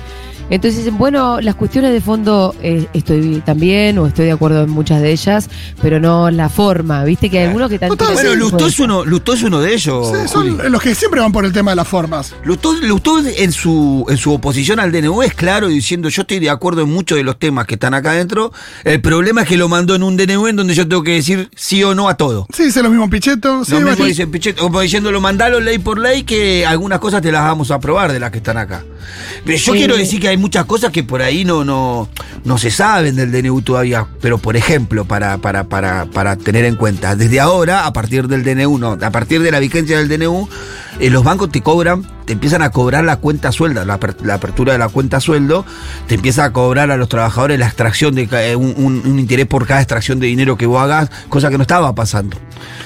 Entonces 0.52 0.80
dicen, 0.84 0.98
bueno, 0.98 1.40
las 1.40 1.56
cuestiones 1.56 1.94
de 1.94 2.02
fondo 2.02 2.54
eh, 2.62 2.86
estoy 2.94 3.42
también 3.46 3.98
o 3.98 4.06
estoy 4.06 4.26
de 4.26 4.34
acuerdo 4.34 4.64
en 4.64 4.70
muchas 4.70 5.02
de 5.02 5.14
ellas, 5.14 5.50
pero 5.82 5.98
no 6.02 6.30
la 6.30 6.50
forma. 6.50 7.06
Viste 7.06 7.30
que 7.30 7.40
hay 7.40 7.46
algunos 7.46 7.70
que 7.70 7.80
tanto. 7.80 7.96
Total, 7.96 8.14
bueno, 8.14 8.36
Lustó 8.36 8.68
es, 8.68 8.78
uno, 8.80 9.06
Lustó 9.06 9.32
es 9.34 9.44
uno 9.44 9.62
de 9.62 9.74
ellos. 9.74 10.12
Sí, 10.12 10.28
son 10.28 10.58
Juli. 10.58 10.70
los 10.70 10.82
que 10.82 10.94
siempre 10.94 11.22
van 11.22 11.32
por 11.32 11.46
el 11.46 11.54
tema 11.54 11.72
de 11.72 11.78
las 11.78 11.88
formas. 11.88 12.36
Lustó, 12.44 12.74
Lustó 12.74 13.20
en 13.26 13.52
su, 13.54 14.06
en 14.10 14.18
su 14.18 14.34
oposición 14.34 14.82
al 14.82 14.92
DNU 14.92 15.22
es 15.24 15.34
claro 15.34 15.70
diciendo 15.70 16.10
yo 16.10 16.24
estoy 16.24 16.40
de 16.40 16.50
acuerdo 16.50 16.82
en 16.82 16.90
muchos 16.90 17.18
de 17.18 17.24
los 17.24 17.40
temas 17.40 17.66
que 17.66 17.76
están 17.76 17.94
acá 17.94 18.12
adentro. 18.12 18.52
El 18.84 19.00
problema 19.00 19.44
es 19.44 19.48
que 19.48 19.56
lo 19.56 19.70
mandó 19.70 19.96
en 19.96 20.04
un 20.04 20.18
DNU 20.18 20.48
en 20.48 20.58
donde 20.58 20.74
yo 20.74 20.86
tengo 20.86 21.02
que 21.02 21.14
decir 21.14 21.50
sí 21.56 21.82
o 21.82 21.96
no 21.96 22.10
a 22.10 22.18
todo. 22.18 22.46
Sí, 22.54 22.66
dice 22.66 22.84
lo 22.84 22.90
mismo 22.90 23.10
Pichetto. 23.10 23.64
Sí, 23.64 23.72
Lo 23.72 23.80
mismo 23.80 24.04
dice 24.04 24.28
Pichetto, 24.28 24.64
como 24.64 24.82
diciéndolo, 24.82 25.22
mandalo 25.22 25.62
ley 25.62 25.80
por 25.80 25.98
ley 25.98 26.24
que 26.24 26.66
algunas 26.66 27.00
cosas 27.00 27.22
te 27.22 27.32
las 27.32 27.44
vamos 27.44 27.72
a 27.72 27.76
aprobar 27.76 28.12
de 28.12 28.20
las 28.20 28.32
que 28.32 28.40
están 28.40 28.58
acá. 28.58 28.84
Pero 29.46 29.58
yo 29.58 29.72
quiero 29.72 29.96
decir 29.96 30.20
que 30.20 30.28
hay 30.28 30.41
muchas 30.42 30.66
cosas 30.66 30.92
que 30.92 31.04
por 31.04 31.22
ahí 31.22 31.46
no, 31.46 31.64
no, 31.64 32.10
no 32.44 32.58
se 32.58 32.72
saben 32.72 33.16
del 33.16 33.32
DNU 33.32 33.62
todavía. 33.62 34.08
Pero 34.20 34.38
por 34.38 34.58
ejemplo, 34.58 35.06
para, 35.06 35.38
para, 35.38 35.66
para, 35.66 36.06
para 36.06 36.36
tener 36.36 36.66
en 36.66 36.76
cuenta, 36.76 37.16
desde 37.16 37.40
ahora, 37.40 37.86
a 37.86 37.94
partir 37.94 38.28
del 38.28 38.44
DNU, 38.44 38.78
no, 38.78 38.98
a 39.02 39.12
partir 39.12 39.42
de 39.42 39.52
la 39.52 39.60
vigencia 39.60 39.98
del 39.98 40.10
DNU, 40.10 40.50
eh, 41.00 41.10
los 41.10 41.24
bancos 41.24 41.52
te 41.52 41.62
cobran, 41.62 42.06
te 42.32 42.36
empiezan 42.36 42.62
a 42.62 42.70
cobrar 42.70 43.04
la 43.04 43.18
cuenta 43.18 43.52
sueldo, 43.52 43.84
la, 43.84 44.00
aper- 44.00 44.16
la 44.24 44.36
apertura 44.36 44.72
de 44.72 44.80
la 44.80 44.88
cuenta 44.88 45.20
sueldo, 45.20 45.66
te 46.08 46.16
empieza 46.16 46.46
a 46.46 46.54
cobrar 46.54 46.90
a 46.90 46.96
los 46.96 47.10
trabajadores 47.10 47.60
la 47.60 47.66
extracción 47.68 48.16
de 48.16 48.30
eh, 48.32 48.56
un, 48.56 48.74
un- 48.78 49.02
un 49.06 49.20
interés 49.20 49.48
por 49.48 49.68
cada 49.68 49.82
extracción 49.82 50.18
de 50.22 50.28
dinero 50.28 50.56
que 50.58 50.66
vos 50.66 50.82
hagas, 50.82 51.10
cosa 51.28 51.50
que 51.50 51.58
no 51.58 51.64
estaba 51.64 51.94
pasando. 51.94 52.38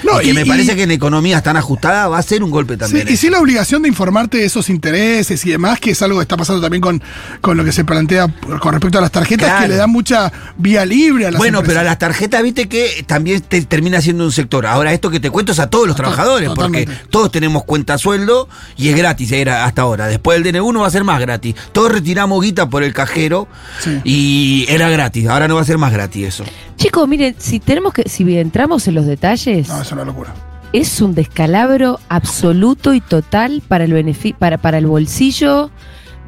No, 0.02 0.20
y 0.20 0.24
que 0.26 0.34
me 0.34 0.40
y- 0.42 0.44
parece 0.48 0.74
que 0.74 0.82
en 0.82 0.90
economías 0.90 1.44
tan 1.44 1.56
ajustadas 1.56 2.10
va 2.10 2.18
a 2.18 2.22
ser 2.22 2.42
un 2.42 2.50
golpe 2.50 2.74
Sí, 2.74 2.78
también. 2.80 3.06
y 3.08 3.16
sí 3.16 3.30
la 3.30 3.38
obligación 3.38 3.82
de 3.82 3.88
informarte 3.88 4.38
de 4.38 4.46
esos 4.46 4.68
intereses 4.68 5.46
y 5.46 5.50
demás, 5.50 5.78
que 5.78 5.92
es 5.92 6.02
algo 6.02 6.18
que 6.18 6.22
está 6.22 6.36
pasando 6.36 6.60
también 6.60 6.80
con, 6.80 7.00
con 7.40 7.56
lo 7.56 7.64
que 7.64 7.70
se 7.70 7.84
plantea 7.84 8.26
con 8.60 8.72
respecto 8.72 8.98
a 8.98 9.00
las 9.00 9.12
tarjetas, 9.12 9.46
Claro. 9.48 9.62
que 9.62 9.68
le 9.68 9.76
dan 9.76 9.90
mucha 9.90 10.32
vía 10.56 10.84
libre 10.84 11.26
a 11.26 11.30
las 11.30 11.38
Bueno, 11.38 11.62
pero 11.64 11.78
a 11.78 11.82
las 11.84 11.98
tarjetas, 12.00 12.42
viste 12.42 12.68
que 12.68 13.04
también 13.06 13.40
te 13.42 13.62
termina 13.62 14.00
siendo 14.00 14.24
un 14.24 14.32
sector. 14.32 14.66
Ahora, 14.66 14.92
esto 14.92 15.08
que 15.08 15.20
te 15.20 15.30
cuento 15.30 15.52
es 15.52 15.60
a 15.60 15.70
todos 15.70 15.86
los 15.86 15.94
trabajadores, 15.94 16.48
totalmente. 16.48 16.92
porque 16.92 17.08
todos 17.10 17.30
tenemos 17.30 17.62
cuenta 17.64 17.96
sueldo 17.98 18.48
y 18.76 18.88
es 18.88 18.96
gratis, 18.96 19.30
era 19.40 19.64
hasta 19.64 19.82
ahora. 19.82 20.06
Después 20.06 20.42
del 20.42 20.52
DNU 20.52 20.72
no 20.72 20.80
va 20.80 20.86
a 20.86 20.90
ser 20.90 21.04
más 21.04 21.20
gratis. 21.20 21.54
Todos 21.72 21.92
retiramos 21.92 22.42
guita 22.42 22.68
por 22.68 22.82
el 22.82 22.92
cajero 22.92 23.48
Sí. 23.80 24.00
y 24.04 24.66
era 24.68 24.88
gratis. 24.90 25.26
Ahora 25.28 25.48
no 25.48 25.54
va 25.56 25.60
a 25.62 25.64
ser 25.64 25.78
más 25.78 25.92
gratis 25.92 26.26
eso. 26.26 26.44
Chicos, 26.76 27.06
miren, 27.08 27.34
si 27.38 27.60
tenemos 27.60 27.92
que, 27.92 28.08
si 28.08 28.38
entramos 28.38 28.86
en 28.88 28.94
los 28.94 29.06
detalles, 29.06 29.68
No, 29.68 29.80
es 29.82 29.92
una 29.92 30.04
locura. 30.04 30.34
es 30.72 31.00
un 31.00 31.14
descalabro 31.14 32.00
absoluto 32.08 32.92
y 32.94 33.00
total 33.00 33.62
para 33.66 33.84
el 33.84 33.92
benefi- 33.92 34.34
para, 34.36 34.58
para 34.58 34.78
el 34.78 34.86
bolsillo 34.86 35.70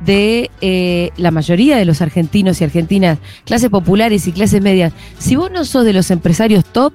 de 0.04 0.48
eh, 0.60 1.10
la 1.16 1.32
mayoría 1.32 1.76
de 1.76 1.84
los 1.84 2.00
argentinos 2.02 2.60
y 2.60 2.64
argentinas, 2.64 3.18
clases 3.44 3.68
populares 3.68 4.26
y 4.28 4.32
clases 4.32 4.62
medias. 4.62 4.92
Si 5.18 5.34
vos 5.34 5.50
no 5.50 5.64
sos 5.64 5.84
de 5.84 5.92
los 5.92 6.10
empresarios 6.12 6.64
top, 6.64 6.92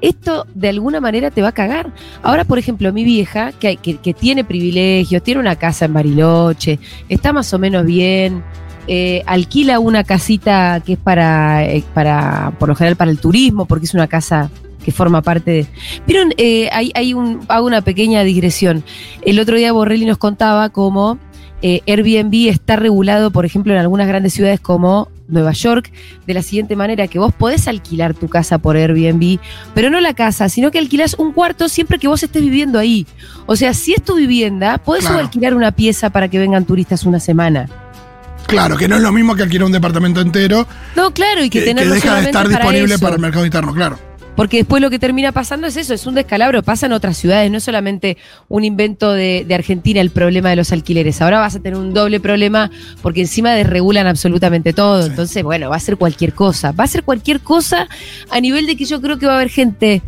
esto 0.00 0.46
de 0.54 0.68
alguna 0.68 1.00
manera 1.00 1.30
te 1.30 1.42
va 1.42 1.48
a 1.48 1.52
cagar. 1.52 1.92
Ahora, 2.22 2.44
por 2.44 2.58
ejemplo, 2.58 2.92
mi 2.92 3.04
vieja, 3.04 3.52
que, 3.52 3.76
tiene 4.18 4.44
privilegios, 4.44 5.22
tiene 5.22 5.40
una 5.40 5.56
casa 5.56 5.86
en 5.86 5.94
Bariloche, 5.94 6.78
está 7.08 7.32
más 7.32 7.52
o 7.52 7.58
menos 7.58 7.84
bien, 7.84 8.42
eh, 8.86 9.22
alquila 9.26 9.78
una 9.80 10.04
casita 10.04 10.80
que 10.84 10.94
es 10.94 10.98
para, 10.98 11.64
eh, 11.64 11.82
para, 11.94 12.52
por 12.58 12.68
lo 12.68 12.74
general, 12.74 12.96
para 12.96 13.10
el 13.10 13.18
turismo, 13.18 13.66
porque 13.66 13.86
es 13.86 13.94
una 13.94 14.06
casa 14.06 14.50
que 14.84 14.92
forma 14.92 15.22
parte 15.22 15.50
de... 15.50 15.66
Vieron, 16.06 16.32
eh, 16.36 16.68
hay, 16.72 16.92
hay 16.94 17.12
un, 17.12 17.40
hago 17.48 17.66
una 17.66 17.80
pequeña 17.80 18.22
digresión. 18.22 18.84
El 19.22 19.40
otro 19.40 19.56
día 19.56 19.72
Borrelli 19.72 20.04
nos 20.04 20.18
contaba 20.18 20.68
cómo 20.68 21.18
Airbnb 21.62 22.48
está 22.48 22.76
regulado, 22.76 23.32
por 23.32 23.44
ejemplo, 23.44 23.72
en 23.72 23.80
algunas 23.80 24.06
grandes 24.06 24.34
ciudades 24.34 24.60
como 24.60 25.08
Nueva 25.28 25.52
York, 25.52 25.90
de 26.26 26.34
la 26.34 26.42
siguiente 26.42 26.76
manera, 26.76 27.08
que 27.08 27.18
vos 27.18 27.32
podés 27.34 27.68
alquilar 27.68 28.14
tu 28.14 28.28
casa 28.28 28.58
por 28.58 28.76
Airbnb, 28.76 29.38
pero 29.74 29.90
no 29.90 30.00
la 30.00 30.14
casa, 30.14 30.48
sino 30.48 30.70
que 30.70 30.78
alquilás 30.78 31.14
un 31.18 31.32
cuarto 31.32 31.68
siempre 31.68 31.98
que 31.98 32.08
vos 32.08 32.22
estés 32.22 32.42
viviendo 32.42 32.78
ahí. 32.78 33.06
O 33.46 33.56
sea, 33.56 33.74
si 33.74 33.92
es 33.94 34.02
tu 34.02 34.14
vivienda, 34.16 34.78
podés 34.78 35.04
Claro. 35.04 35.20
alquilar 35.20 35.54
una 35.54 35.72
pieza 35.72 36.10
para 36.10 36.28
que 36.28 36.38
vengan 36.38 36.64
turistas 36.64 37.04
una 37.04 37.20
semana. 37.20 37.68
Claro, 38.46 38.76
que 38.76 38.86
no 38.86 38.94
es 38.96 39.02
lo 39.02 39.10
mismo 39.10 39.34
que 39.34 39.42
alquilar 39.42 39.66
un 39.66 39.72
departamento 39.72 40.20
entero, 40.20 40.66
No, 40.94 41.12
claro, 41.12 41.42
y 41.42 41.50
que, 41.50 41.64
que, 41.64 41.74
que 41.74 41.84
deja 41.84 42.14
de 42.20 42.26
estar 42.26 42.48
disponible 42.48 42.94
eso. 42.94 43.02
para 43.02 43.16
el 43.16 43.20
mercado 43.20 43.44
interno, 43.44 43.74
claro. 43.74 43.98
Porque 44.36 44.58
después 44.58 44.82
lo 44.82 44.90
que 44.90 44.98
termina 44.98 45.32
pasando 45.32 45.66
es 45.66 45.76
eso, 45.76 45.94
es 45.94 46.06
un 46.06 46.14
descalabro, 46.14 46.62
pasa 46.62 46.86
en 46.86 46.92
otras 46.92 47.16
ciudades, 47.16 47.50
no 47.50 47.56
es 47.56 47.64
solamente 47.64 48.18
un 48.48 48.64
invento 48.64 49.12
de, 49.12 49.44
de 49.48 49.54
Argentina 49.54 50.00
el 50.00 50.10
problema 50.10 50.50
de 50.50 50.56
los 50.56 50.72
alquileres. 50.72 51.22
Ahora 51.22 51.40
vas 51.40 51.56
a 51.56 51.60
tener 51.60 51.78
un 51.78 51.94
doble 51.94 52.20
problema 52.20 52.70
porque 53.02 53.22
encima 53.22 53.52
desregulan 53.52 54.06
absolutamente 54.06 54.72
todo. 54.72 55.02
Sí. 55.02 55.08
Entonces, 55.08 55.42
bueno, 55.42 55.70
va 55.70 55.76
a 55.76 55.80
ser 55.80 55.96
cualquier 55.96 56.34
cosa. 56.34 56.72
Va 56.72 56.84
a 56.84 56.88
ser 56.88 57.02
cualquier 57.02 57.40
cosa 57.40 57.88
a 58.30 58.40
nivel 58.40 58.66
de 58.66 58.76
que 58.76 58.84
yo 58.84 59.00
creo 59.00 59.18
que 59.18 59.26
va 59.26 59.32
a 59.32 59.36
haber 59.36 59.50
gente 59.50 60.02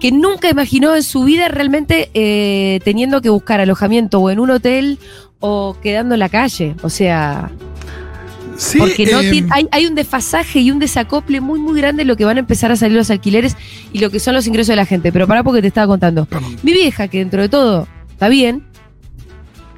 que 0.00 0.10
nunca 0.10 0.48
imaginó 0.48 0.96
en 0.96 1.02
su 1.02 1.24
vida 1.24 1.48
realmente 1.48 2.10
eh, 2.14 2.80
teniendo 2.84 3.20
que 3.20 3.28
buscar 3.28 3.60
alojamiento 3.60 4.18
o 4.18 4.30
en 4.30 4.40
un 4.40 4.50
hotel 4.50 4.98
o 5.38 5.76
quedando 5.82 6.14
en 6.14 6.20
la 6.20 6.28
calle. 6.28 6.74
O 6.82 6.88
sea, 6.88 7.50
Sí, 8.60 8.78
porque 8.78 9.06
no 9.06 9.20
eh, 9.22 9.46
hay, 9.48 9.66
hay 9.70 9.86
un 9.86 9.94
desfasaje 9.94 10.60
y 10.60 10.70
un 10.70 10.78
desacople 10.78 11.40
muy, 11.40 11.58
muy 11.58 11.80
grande 11.80 12.02
en 12.02 12.08
lo 12.08 12.16
que 12.16 12.26
van 12.26 12.36
a 12.36 12.40
empezar 12.40 12.70
a 12.70 12.76
salir 12.76 12.94
los 12.94 13.10
alquileres 13.10 13.56
y 13.90 14.00
lo 14.00 14.10
que 14.10 14.20
son 14.20 14.34
los 14.34 14.46
ingresos 14.46 14.68
de 14.68 14.76
la 14.76 14.84
gente. 14.84 15.12
Pero 15.12 15.26
pará 15.26 15.42
porque 15.42 15.62
te 15.62 15.68
estaba 15.68 15.86
contando. 15.86 16.26
perdón. 16.26 16.56
Mi 16.62 16.72
vieja, 16.72 17.08
que 17.08 17.18
dentro 17.20 17.40
de 17.40 17.48
todo 17.48 17.88
está 18.10 18.28
bien, 18.28 18.66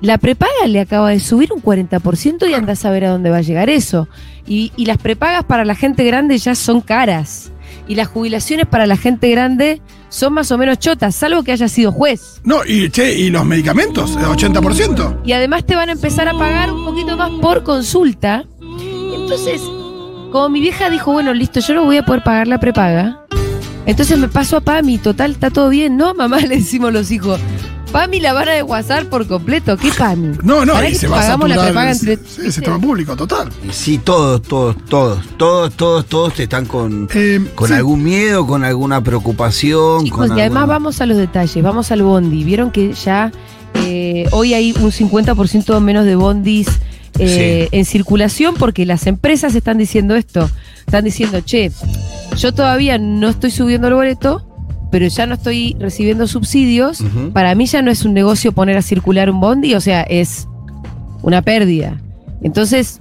la 0.01 0.19
prepaga 0.19 0.67
le 0.67 0.81
acaba 0.81 1.11
de 1.11 1.21
subir 1.21 1.53
un 1.53 1.63
40% 1.63 2.51
y 2.51 2.55
anda 2.55 2.73
a 2.73 2.77
saber 2.77 3.05
a 3.05 3.11
dónde 3.11 3.31
va 3.31 3.37
a 3.37 3.43
llegar 3.43 3.71
eso. 3.71 4.09
Y, 4.49 4.73
y 4.77 4.87
las 4.87 4.99
prepagas 4.99 5.45
para 5.45 5.65
la 5.65 5.77
gente 5.77 6.03
grande 6.03 6.37
ya 6.39 6.57
son 6.57 6.81
caras. 6.81 7.53
Y 7.87 7.95
las 7.95 8.09
jubilaciones 8.09 8.67
para 8.67 8.89
la 8.89 8.97
gente 8.97 9.31
grande 9.31 9.81
son 10.09 10.35
más 10.35 10.51
o 10.51 10.59
menos 10.59 10.81
chotas, 10.81 11.15
salvo 11.15 11.45
que 11.45 11.53
haya 11.53 11.69
sido 11.69 11.93
juez. 11.93 12.41
No, 12.43 12.65
y 12.67 12.91
che, 12.91 13.15
y 13.15 13.31
los 13.31 13.45
medicamentos, 13.45 14.17
el 14.17 14.25
80%. 14.25 15.21
Y 15.25 15.33
además 15.33 15.65
te 15.67 15.77
van 15.77 15.89
a 15.89 15.93
empezar 15.93 16.29
a 16.29 16.33
pagar 16.33 16.73
un 16.73 16.85
poquito 16.85 17.17
más 17.17 17.31
por 17.41 17.63
consulta. 17.63 18.45
Entonces, 19.33 19.63
como 20.31 20.51
mi 20.51 20.61
vieja 20.61 20.91
dijo, 20.91 21.11
bueno, 21.11 21.33
listo, 21.33 21.61
yo 21.61 21.73
no 21.73 21.85
voy 21.87 21.97
a 21.97 22.05
poder 22.05 22.23
pagar 22.23 22.47
la 22.49 22.61
prepaga. 22.61 23.25
Entonces 23.87 24.19
me 24.19 24.29
paso 24.29 24.59
a 24.59 24.61
Pami, 24.61 24.99
total, 24.99 25.33
está 25.33 25.49
todo 25.51 25.71
bien, 25.71 25.97
¿no? 25.97 26.13
Mamá, 26.19 26.41
le 26.41 26.57
decimos 26.59 26.93
los 26.93 27.11
hijos. 27.11 27.41
Pami 27.93 28.21
la 28.21 28.35
van 28.35 28.49
a 28.49 28.53
desguazar 28.53 29.07
por 29.07 29.27
completo. 29.27 29.79
¿Qué 29.79 29.91
Pami? 29.91 30.37
No, 30.43 30.67
no, 30.67 30.79
que 30.81 30.95
se 30.95 31.09
va 31.09 31.17
a 31.17 31.21
pagamos 31.23 31.49
la 31.49 31.55
saturar 31.55 31.73
prepaga 31.73 31.91
el, 31.93 31.97
entre. 31.97 32.17
sí, 32.29 32.41
el 32.47 32.53
sistema 32.53 32.79
público, 32.79 33.17
total. 33.17 33.49
Sí, 33.71 33.99
todos, 33.99 34.43
todos, 34.43 34.77
todos, 34.87 35.19
todos, 35.39 35.73
todos, 35.75 36.05
todos 36.07 36.39
están 36.39 36.67
con, 36.67 37.09
Eh, 37.15 37.41
con 37.55 37.69
sí. 37.69 37.75
algún 37.75 38.03
miedo, 38.05 38.47
con 38.47 38.65
alguna 38.65 39.03
preocupación. 39.03 40.05
Chicos, 40.05 40.29
con 40.29 40.37
y 40.37 40.41
además 40.43 40.63
alguna- 40.65 40.67
vamos 40.79 41.01
a 41.01 41.07
los 41.07 41.17
detalles, 41.17 41.63
vamos 41.65 41.91
al 41.91 42.03
bondi. 42.03 42.45
Vieron 42.45 42.71
que 42.71 42.93
ya 42.93 43.33
eh, 43.75 44.27
hoy 44.33 44.53
hay 44.55 44.73
un 44.73 44.91
50% 44.93 45.81
menos 45.81 46.05
de 46.05 46.17
bondis 46.17 46.69
eh, 47.19 47.69
en 47.73 47.85
circulación 47.85 48.55
porque 48.59 48.87
las 48.87 49.07
empresas 49.07 49.55
están 49.55 49.79
diciendo 49.79 50.15
esto. 50.15 50.51
Están 50.79 51.05
diciendo, 51.05 51.41
che, 51.45 51.71
yo 52.37 52.53
todavía 52.53 52.99
no 52.99 53.29
estoy 53.29 53.51
subiendo 53.51 53.89
el 53.89 53.95
boleto, 53.95 54.47
pero 54.91 55.07
ya 55.07 55.27
no 55.27 55.35
estoy 55.35 55.77
recibiendo 55.79 56.27
subsidios. 56.27 57.03
Para 57.33 57.55
mí 57.55 57.67
ya 57.67 57.83
no 57.83 57.91
es 57.91 58.05
un 58.05 58.15
negocio 58.15 58.53
poner 58.53 58.77
a 58.77 58.83
circular 58.83 59.31
un 59.31 59.41
bondi, 59.41 59.75
o 59.75 59.81
sea, 59.81 60.03
es 60.03 60.49
una 61.23 61.43
pérdida. 61.43 62.01
Entonces, 62.43 63.01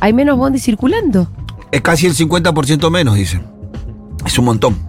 hay 0.00 0.12
menos 0.12 0.36
bondis 0.36 0.64
circulando. 0.64 1.30
Es 1.72 1.80
casi 1.80 2.06
el 2.06 2.14
50% 2.14 2.90
menos, 2.90 3.14
dicen. 3.14 3.42
Es 4.24 4.38
un 4.38 4.44
montón. 4.46 4.85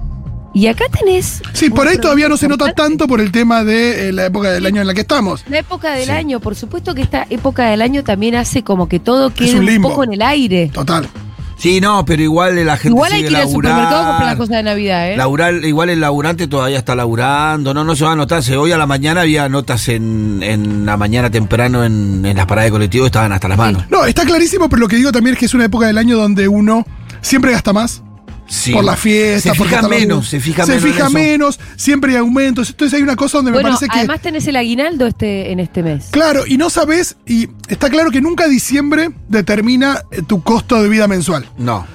Y 0.58 0.66
acá 0.68 0.86
tenés. 0.90 1.42
Sí, 1.54 1.70
por 1.70 1.88
ahí 1.88 1.98
todavía 2.00 2.28
no 2.30 2.36
se 2.36 2.48
nota 2.48 2.72
tanto 2.74 3.08
por 3.08 3.22
el 3.22 3.32
tema 3.32 3.64
de 3.64 4.10
eh, 4.10 4.12
la 4.12 4.26
época 4.26 4.50
del 4.52 4.66
año 4.66 4.82
en 4.82 4.88
la 4.88 4.94
que 4.96 5.02
estamos. 5.02 5.44
La 5.50 5.60
época 5.60 5.92
del 5.94 6.06
Sí. 6.06 6.12
año, 6.12 6.40
por 6.40 6.56
supuesto 6.56 6.96
que 6.96 7.04
esta 7.04 7.28
época 7.30 7.66
del 7.70 7.82
año 7.84 8.04
también 8.04 8.34
hace 8.36 8.64
como 8.64 8.90
que 8.90 9.00
todo 9.00 9.32
quede 9.32 9.60
un 9.78 9.82
poco 9.84 10.04
en 10.04 10.14
el 10.14 10.22
aire. 10.24 10.72
Total. 10.74 11.08
Sí, 11.60 11.82
no, 11.82 12.06
pero 12.06 12.22
igual 12.22 12.66
la 12.66 12.78
gente 12.78 12.90
Igual 12.96 13.12
hay 13.14 13.18
sigue 13.20 13.30
que 13.30 13.34
ir 13.34 13.38
al 13.38 13.44
laburar. 13.48 13.72
supermercado 13.72 14.04
a 14.04 14.08
comprar 14.10 14.28
las 14.30 14.36
cosas 14.38 14.56
de 14.58 14.64
Navidad, 14.64 15.12
¿eh? 15.12 15.18
Laburar, 15.18 15.54
igual 15.56 15.90
el 15.90 16.00
laburante 16.00 16.48
todavía 16.48 16.78
está 16.78 16.96
laburando, 16.96 17.74
no, 17.74 17.84
no 17.84 17.96
se 17.96 18.04
va 18.06 18.12
a 18.12 18.16
notar. 18.16 18.44
Se- 18.44 18.58
Hoy 18.58 18.72
a 18.72 18.78
la 18.78 18.86
mañana 18.86 19.22
había 19.22 19.50
notas 19.50 19.90
en, 19.90 20.42
en 20.44 20.86
la 20.86 20.98
mañana 20.98 21.32
temprano 21.32 21.84
en, 21.84 22.24
en 22.26 22.38
las 22.38 22.46
paradas 22.46 22.68
de 22.68 22.72
colectivo, 22.72 23.06
estaban 23.08 23.32
hasta 23.32 23.48
las 23.48 23.58
manos. 23.58 23.84
No, 23.90 24.06
está 24.06 24.24
clarísimo, 24.24 24.70
pero 24.70 24.82
lo 24.82 24.88
que 24.88 24.98
digo 24.98 25.12
también 25.12 25.34
es 25.34 25.40
que 25.40 25.46
es 25.46 25.54
una 25.56 25.66
época 25.66 25.88
del 25.88 25.98
año 25.98 26.16
donde 26.18 26.48
uno 26.48 26.86
siempre 27.22 27.52
gasta 27.52 27.74
más. 27.74 28.04
Sí. 28.48 28.72
Por 28.72 28.84
la 28.84 28.96
fiesta, 28.96 29.52
Se 29.52 29.58
porque 29.58 29.76
fija 29.76 29.88
menos, 29.88 30.28
se 30.28 30.40
fija 30.40 30.66
se 30.66 30.72
menos. 30.74 30.86
en 30.86 30.92
fija 30.94 31.04
eso. 31.08 31.14
menos, 31.14 31.60
siempre 31.76 32.12
hay 32.14 32.18
aumentos. 32.18 32.70
Entonces 32.70 32.96
hay 32.98 33.04
una 33.04 33.16
cosa 33.16 33.40
donde 33.40 33.52
me 33.52 33.62
parece 33.62 33.88
que. 33.88 33.98
además 34.00 34.22
tenés 34.22 34.48
el 34.48 34.56
aguinaldo 34.56 35.06
este, 35.08 35.52
en 35.52 35.60
este 35.60 35.84
mes. 35.84 36.08
Claro, 36.12 36.46
y 36.48 36.58
no 36.58 36.70
sabes, 36.70 37.18
y 37.26 37.50
está 37.68 37.90
claro 37.90 38.10
que 38.12 38.22
nunca 38.22 38.48
diciembre 38.48 39.10
determina 39.28 40.02
eh, 40.12 40.22
tu 40.26 40.42
costo 40.44 40.82
de 40.82 40.90
vida 40.90 41.08
mensual. 41.08 41.50
No. 41.58 41.86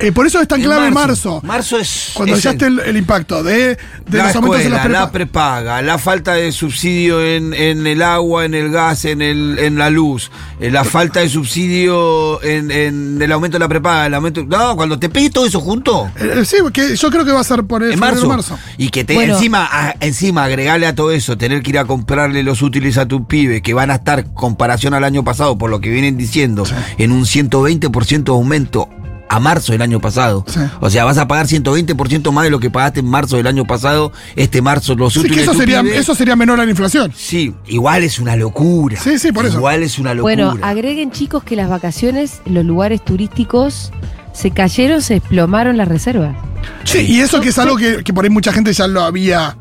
Eh, 0.00 0.12
por 0.12 0.26
eso 0.26 0.40
es 0.40 0.46
tan 0.48 0.60
En 0.60 0.66
clave 0.66 0.90
marzo. 0.90 1.40
Marzo 1.42 1.78
es. 1.78 2.10
Cuando 2.14 2.36
es 2.36 2.42
ya 2.42 2.50
el- 2.50 2.56
esté 2.56 2.66
el, 2.66 2.78
el 2.80 2.96
impacto 2.96 3.42
de, 3.42 3.76
de 4.06 4.18
la 4.18 4.26
los 4.26 4.36
aumentos 4.36 4.60
en 4.60 4.66
escuela, 4.66 4.76
las 4.84 4.90
la 4.92 5.06
prepa- 5.08 5.10
prepaga, 5.12 5.82
la 5.82 5.98
falta 5.98 6.34
de 6.34 6.52
subsidio 6.52 7.20
en, 7.24 7.52
en 7.54 7.86
el 7.86 8.02
agua, 8.02 8.44
en 8.44 8.54
el 8.54 8.70
gas, 8.70 9.04
en, 9.04 9.22
el, 9.22 9.58
en 9.58 9.76
la 9.76 9.90
luz, 9.90 10.30
eh, 10.60 10.70
la 10.70 10.84
falta 10.84 11.20
de 11.20 11.28
subsidio 11.28 12.42
en, 12.42 12.70
en 12.70 13.20
el 13.20 13.32
aumento 13.32 13.56
de 13.56 13.60
la 13.60 13.68
prepaga, 13.68 14.06
el 14.06 14.14
aumento. 14.14 14.44
No, 14.44 14.76
cuando 14.76 14.98
te 14.98 15.08
pegue 15.08 15.30
todo 15.30 15.46
eso 15.46 15.60
junto. 15.60 16.10
Eh, 16.16 16.44
sí, 16.44 16.56
que 16.72 16.96
yo 16.96 17.10
creo 17.10 17.24
que 17.24 17.32
va 17.32 17.40
a 17.40 17.44
ser 17.44 17.64
por 17.64 17.82
el 17.82 17.92
En 17.92 17.98
marzo. 18.00 18.28
marzo. 18.28 18.58
Y 18.76 18.90
que 18.90 19.04
te, 19.04 19.14
Bueno. 19.14 19.34
encima, 19.34 19.68
a- 19.70 19.94
encima 20.00 20.44
agregarle 20.44 20.86
a 20.86 20.94
todo 20.94 21.10
eso, 21.10 21.36
tener 21.36 21.62
que 21.62 21.70
ir 21.70 21.78
a 21.78 21.84
comprarle 21.84 22.42
los 22.42 22.62
útiles 22.62 22.98
a 22.98 23.06
tu 23.06 23.26
pibe, 23.26 23.62
que 23.62 23.74
van 23.74 23.90
a 23.90 23.96
estar, 23.96 24.32
comparación 24.32 24.94
al 24.94 25.04
año 25.04 25.24
pasado, 25.24 25.58
por 25.58 25.70
lo 25.70 25.80
que 25.80 25.90
vienen 25.90 26.16
diciendo, 26.16 26.64
Sí. 26.66 26.74
en 26.98 27.12
un 27.12 27.24
120% 27.26 28.32
de 28.32 28.36
aumento 28.38 28.88
a 29.28 29.40
marzo 29.40 29.72
del 29.72 29.82
año 29.82 30.00
pasado. 30.00 30.44
Sí. 30.46 30.60
O 30.80 30.90
sea, 30.90 31.04
vas 31.04 31.18
a 31.18 31.28
pagar 31.28 31.46
120% 31.46 32.32
más 32.32 32.44
de 32.44 32.50
lo 32.50 32.60
que 32.60 32.70
pagaste 32.70 33.00
en 33.00 33.06
marzo 33.06 33.36
del 33.36 33.46
año 33.46 33.64
pasado. 33.66 34.12
Este 34.36 34.62
marzo 34.62 34.94
los 34.94 35.12
Sí, 35.12 35.20
útiles 35.20 35.36
que 35.38 35.42
eso 35.42 35.54
sería, 35.54 35.80
eso 35.80 36.14
sería 36.14 36.36
menor 36.36 36.60
a 36.60 36.64
la 36.64 36.70
inflación. 36.70 37.12
Sí, 37.16 37.54
igual 37.66 38.02
es 38.04 38.18
una 38.18 38.36
locura. 38.36 38.98
Sí, 39.00 39.18
sí, 39.18 39.32
por 39.32 39.46
eso. 39.46 39.58
Igual 39.58 39.82
es 39.82 39.98
una 39.98 40.14
locura. 40.14 40.34
Bueno, 40.52 40.58
agreguen 40.62 41.10
chicos 41.10 41.42
que 41.44 41.56
las 41.56 41.68
vacaciones, 41.68 42.40
los 42.46 42.64
lugares 42.64 43.04
turísticos 43.04 43.92
se 44.38 44.52
cayeron, 44.52 45.02
se 45.02 45.14
desplomaron 45.14 45.76
las 45.76 45.88
reservas. 45.88 46.36
Sí, 46.84 46.98
y 47.08 47.20
eso 47.20 47.40
que 47.40 47.48
es 47.48 47.58
algo 47.58 47.76
que, 47.76 48.04
que 48.04 48.12
por 48.12 48.22
ahí 48.24 48.30
mucha 48.30 48.52
gente 48.52 48.72
ya 48.72 48.86
lo 48.86 49.02
había. 49.02 49.56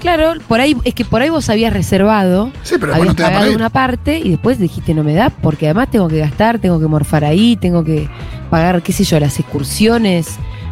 Claro, 0.00 0.34
por 0.48 0.60
ahí 0.60 0.76
es 0.84 0.92
que 0.94 1.04
por 1.04 1.22
ahí 1.22 1.28
vos 1.30 1.48
habías 1.48 1.72
reservado, 1.72 2.50
Sí, 2.62 2.74
pero 2.80 2.92
habías 2.94 2.98
bueno, 2.98 3.14
te 3.14 3.22
da 3.22 3.28
para 3.28 3.38
pagado 3.38 3.52
ir. 3.52 3.56
una 3.56 3.70
parte 3.70 4.18
y 4.18 4.30
después 4.30 4.58
dijiste 4.58 4.92
no 4.94 5.04
me 5.04 5.14
da 5.14 5.30
porque 5.30 5.66
además 5.66 5.90
tengo 5.90 6.08
que 6.08 6.18
gastar, 6.18 6.58
tengo 6.58 6.80
que 6.80 6.86
morfar 6.86 7.24
ahí, 7.24 7.56
tengo 7.56 7.84
que 7.84 8.08
pagar, 8.50 8.82
qué 8.82 8.92
sé 8.92 9.04
yo, 9.04 9.18
las 9.20 9.38
excursiones, 9.38 10.28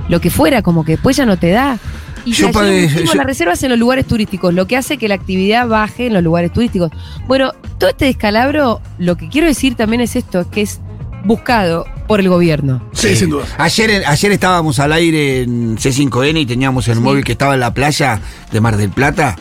lo 0.09 0.21
que 0.21 0.31
fuera, 0.31 0.63
como 0.63 0.85
que 0.85 0.93
después 0.93 1.17
ya 1.17 1.25
no 1.27 1.37
te 1.37 1.51
da. 1.51 1.79
Y 2.25 2.33
Yo 2.33 2.47
cayeron 2.47 2.53
pagué- 2.65 2.83
muchísimo 2.83 3.13
yo- 3.13 3.15
las 3.19 3.27
reservas 3.27 3.63
en 3.63 3.71
los 3.71 3.79
lugares 3.79 4.07
turísticos, 4.07 4.53
lo 4.55 4.67
que 4.67 4.77
hace 4.77 4.99
que 4.99 5.07
la 5.09 5.15
actividad 5.15 5.69
baje 5.69 6.07
en 6.09 6.15
los 6.15 6.23
lugares 6.25 6.53
turísticos. 6.53 6.91
Bueno, 7.29 7.53
todo 7.79 7.91
este 7.91 8.07
descalabro, 8.07 8.81
lo 8.99 9.17
que 9.17 9.29
quiero 9.29 9.47
decir 9.47 9.77
también 9.77 10.01
es 10.01 10.17
esto, 10.17 10.49
que 10.51 10.63
es 10.63 10.81
buscado 11.25 11.85
por 12.07 12.21
el 12.21 12.29
gobierno. 12.29 12.83
Sí, 12.93 13.17
sin 13.17 13.31
duda. 13.31 13.45
Ayer, 13.59 14.05
ayer 14.07 14.33
estábamos 14.33 14.79
al 14.79 14.93
aire 14.93 15.43
en 15.43 15.77
C5N 15.79 16.41
y 16.41 16.47
teníamos 16.47 16.89
el 16.89 16.95
Sí. 16.97 17.01
móvil 17.01 17.25
que 17.25 17.33
estaba 17.33 17.55
en 17.55 17.61
la 17.61 17.73
playa 17.75 18.21
de 18.53 18.61
Mar 18.61 18.77
del 18.77 18.91
Plata. 18.91 19.37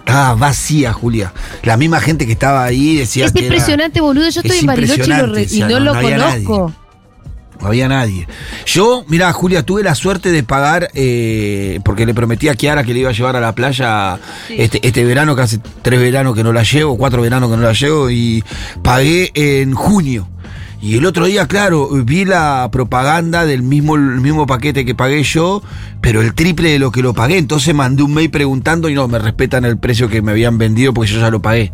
Estaba 0.00 0.34
vacía, 0.34 0.92
Julia. 0.92 1.32
La 1.62 1.76
misma 1.78 1.98
gente 2.00 2.26
que 2.26 2.32
estaba 2.32 2.62
ahí 2.64 2.96
decía 2.96 3.24
Es 3.24 3.32
que 3.32 3.38
era- 3.40 3.48
impresionante, 3.48 4.00
boludo. 4.02 4.28
Yo 4.28 4.40
estoy 4.42 4.56
es 4.56 4.60
en 4.60 4.66
Bariloche 4.66 5.02
y, 5.04 5.06
lo 5.06 5.14
re- 5.14 5.40
y 5.40 5.42
impresionante, 5.44 5.60
no, 5.60 5.66
o 5.66 5.68
sea, 5.68 5.68
lo 5.68 5.78
no- 5.80 5.92
no 5.92 5.98
había 5.98 6.18
conozco. 6.18 6.72
no 7.60 7.66
había 7.68 7.88
nadie. 7.88 8.28
Yo, 8.66 9.04
mira, 9.08 9.32
Julia, 9.32 9.62
tuve 9.64 9.82
la 9.82 9.94
suerte 9.94 10.30
de 10.30 10.42
pagar, 10.42 10.90
eh, 10.92 11.80
porque 11.86 12.04
le 12.04 12.12
prometí 12.12 12.48
a 12.48 12.54
Kiara 12.54 12.84
que 12.84 12.92
le 12.92 13.00
iba 13.00 13.08
a 13.08 13.12
llevar 13.14 13.36
a 13.36 13.40
la 13.40 13.54
playa 13.54 14.18
Sí. 14.48 14.56
este, 14.58 14.86
este 14.86 15.04
verano, 15.04 15.34
que 15.34 15.40
hace 15.42 15.58
tres 15.80 15.98
veranos 15.98 16.34
que 16.34 16.44
no 16.44 16.52
la 16.52 16.64
llevo, 16.64 16.98
cuatro 16.98 17.22
veranos 17.22 17.50
que 17.50 17.56
no 17.56 17.62
la 17.62 17.72
llevo, 17.72 18.10
y 18.10 18.44
pagué 18.82 19.30
en 19.34 19.72
junio. 19.72 20.28
Y 20.84 20.98
el 20.98 21.06
otro 21.06 21.24
día, 21.24 21.48
claro, 21.48 21.88
vi 22.04 22.26
la 22.26 22.68
propaganda 22.70 23.46
del 23.46 23.62
mismo, 23.62 23.94
el 23.94 24.20
mismo 24.20 24.46
paquete 24.46 24.84
que 24.84 24.94
pagué 24.94 25.22
yo, 25.22 25.62
pero 26.02 26.20
el 26.20 26.34
triple 26.34 26.72
de 26.72 26.78
lo 26.78 26.92
que 26.92 27.00
lo 27.00 27.14
pagué. 27.14 27.38
Entonces 27.38 27.74
mandé 27.74 28.02
un 28.02 28.12
mail 28.12 28.30
preguntando 28.30 28.90
y 28.90 28.94
no, 28.94 29.08
me 29.08 29.18
respetan 29.18 29.64
el 29.64 29.78
precio 29.78 30.10
que 30.10 30.20
me 30.20 30.32
habían 30.32 30.58
vendido 30.58 30.92
porque 30.92 31.10
yo 31.10 31.20
ya 31.20 31.30
lo 31.30 31.40
pagué. 31.40 31.72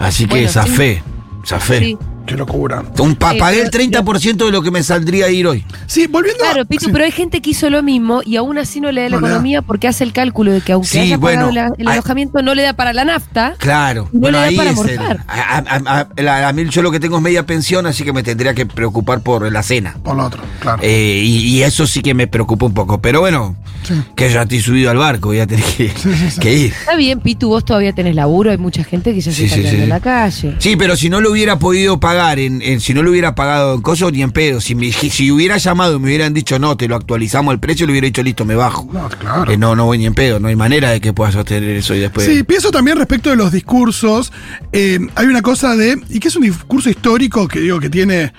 Así 0.00 0.24
que 0.24 0.30
Bueno, 0.30 0.48
sí. 0.48 0.54
zafé, 0.54 1.02
zafé. 1.46 1.78
Sí. 1.78 1.98
Qué 2.30 2.36
locura. 2.36 2.84
Un 2.98 3.16
pa- 3.16 3.34
Eh, 3.34 3.38
pagué 3.40 3.56
el 3.62 3.70
pero- 3.70 4.04
30% 4.04 4.44
de 4.46 4.52
lo 4.52 4.62
que 4.62 4.70
me 4.70 4.84
saldría 4.84 5.28
ir 5.30 5.48
hoy. 5.48 5.64
Sí, 5.88 6.06
volviendo 6.06 6.44
a- 6.44 6.50
Claro, 6.52 6.64
Pitu, 6.64 6.86
sí. 6.86 6.92
pero 6.92 7.04
hay 7.04 7.10
gente 7.10 7.42
que 7.42 7.50
hizo 7.50 7.68
lo 7.70 7.82
mismo 7.82 8.22
y 8.24 8.36
aún 8.36 8.56
así 8.56 8.80
no 8.80 8.92
le 8.92 9.02
da 9.02 9.08
la 9.08 9.16
No 9.16 9.20
le 9.22 9.26
da. 9.28 9.34
economía 9.34 9.62
porque 9.62 9.88
hace 9.88 10.04
el 10.04 10.12
cálculo 10.12 10.52
de 10.52 10.60
que 10.60 10.70
aunque 10.72 10.86
Sí, 10.88 10.98
haya 11.00 11.18
pagado 11.18 11.46
bueno, 11.48 11.52
la- 11.68 11.74
el 11.76 11.88
hay- 11.88 11.94
alojamiento 11.94 12.40
no 12.42 12.54
le 12.54 12.62
da 12.62 12.72
para 12.74 12.92
la 12.92 13.04
nafta. 13.04 13.54
Claro. 13.58 14.08
No 14.12 14.20
bueno, 14.20 14.38
le 14.38 14.42
da 14.42 14.48
ahí 14.50 14.56
para 14.56 14.70
es 14.70 14.78
el- 14.78 14.98
a, 15.00 15.18
a- 15.26 16.06
a- 16.28 16.48
a 16.48 16.52
mí 16.52 16.66
yo 16.70 16.82
lo 16.82 16.92
que 16.92 17.00
tengo 17.00 17.16
es 17.16 17.22
media 17.22 17.44
pensión, 17.44 17.86
así 17.86 18.04
que 18.04 18.12
me 18.12 18.22
tendría 18.22 18.54
que 18.54 18.64
preocupar 18.64 19.22
por 19.22 19.50
la 19.50 19.62
cena. 19.64 19.96
Por 20.04 20.16
lo 20.16 20.24
otro, 20.26 20.40
claro. 20.60 20.80
Eh, 20.82 21.20
y, 21.24 21.38
y 21.56 21.62
eso 21.64 21.84
sí 21.88 22.00
que 22.00 22.14
me 22.14 22.28
preocupa 22.28 22.66
un 22.66 22.74
poco. 22.74 23.00
Pero 23.02 23.20
bueno, 23.20 23.56
Sí. 23.82 23.94
que 24.14 24.30
ya 24.30 24.42
estoy 24.42 24.60
subido 24.60 24.90
al 24.90 24.98
barco, 24.98 25.30
voy 25.30 25.40
a 25.40 25.46
tener 25.48 25.64
que, 25.64 25.88
Sí, 25.88 26.10
sí, 26.14 26.30
sí. 26.30 26.40
que 26.40 26.54
ir. 26.54 26.72
Está 26.72 26.94
bien, 26.96 27.18
Pitu, 27.20 27.48
vos 27.48 27.64
todavía 27.64 27.92
tenés 27.92 28.14
laburo, 28.14 28.50
hay 28.50 28.58
mucha 28.58 28.84
gente 28.84 29.12
que 29.14 29.20
ya 29.20 29.32
se 29.32 29.36
Sí, 29.38 29.44
está 29.44 29.56
sí, 29.56 29.62
quedando 29.62 29.78
sí. 29.78 29.82
en 29.84 29.88
la 29.88 30.00
calle. 30.00 30.54
Sí, 30.58 30.76
pero 30.76 30.96
si 30.96 31.08
no 31.08 31.20
lo 31.20 31.30
hubiera 31.32 31.58
podido 31.58 31.98
pagar 31.98 32.19
pagar, 32.20 32.38
en, 32.38 32.60
en- 32.62 32.80
si 32.80 32.92
no 32.92 33.02
lo 33.02 33.10
hubiera 33.10 33.34
pagado 33.34 33.74
en 33.74 33.80
coso, 33.80 34.10
ni 34.10 34.22
en 34.22 34.30
pedo. 34.30 34.60
Si, 34.60 34.74
me, 34.74 34.92
si 34.92 35.30
hubiera 35.30 35.56
llamado 35.56 35.96
y 35.96 35.98
me 35.98 36.06
hubieran 36.06 36.34
dicho 36.34 36.58
no, 36.58 36.76
te 36.76 36.86
lo 36.86 36.96
actualizamos 36.96 37.52
el 37.54 37.60
precio, 37.60 37.86
le 37.86 37.92
hubiera 37.92 38.06
dicho 38.06 38.22
listo, 38.22 38.44
me 38.44 38.54
bajo. 38.54 38.86
No, 38.92 39.08
claro. 39.08 39.50
Eh, 39.50 39.56
no, 39.56 39.74
no 39.74 39.86
voy 39.86 39.98
ni 39.98 40.06
en 40.06 40.14
pedo, 40.14 40.38
no 40.38 40.48
hay 40.48 40.56
manera 40.56 40.90
de 40.90 41.00
que 41.00 41.12
puedas 41.12 41.34
sostener 41.34 41.76
eso 41.76 41.94
y 41.94 42.00
después. 42.00 42.26
Sí, 42.26 42.42
pienso 42.42 42.70
también 42.70 42.98
respecto 42.98 43.30
de 43.30 43.36
los 43.36 43.52
discursos. 43.52 44.32
eh, 44.72 44.98
hay 45.14 45.26
una 45.26 45.42
cosa 45.42 45.76
de. 45.76 45.98
y 46.10 46.20
que 46.20 46.28
es 46.28 46.36
un 46.36 46.42
discurso 46.42 46.90
histórico 46.90 47.48
que 47.48 47.60
digo 47.60 47.80
que 47.80 47.88
tiene 47.90 48.32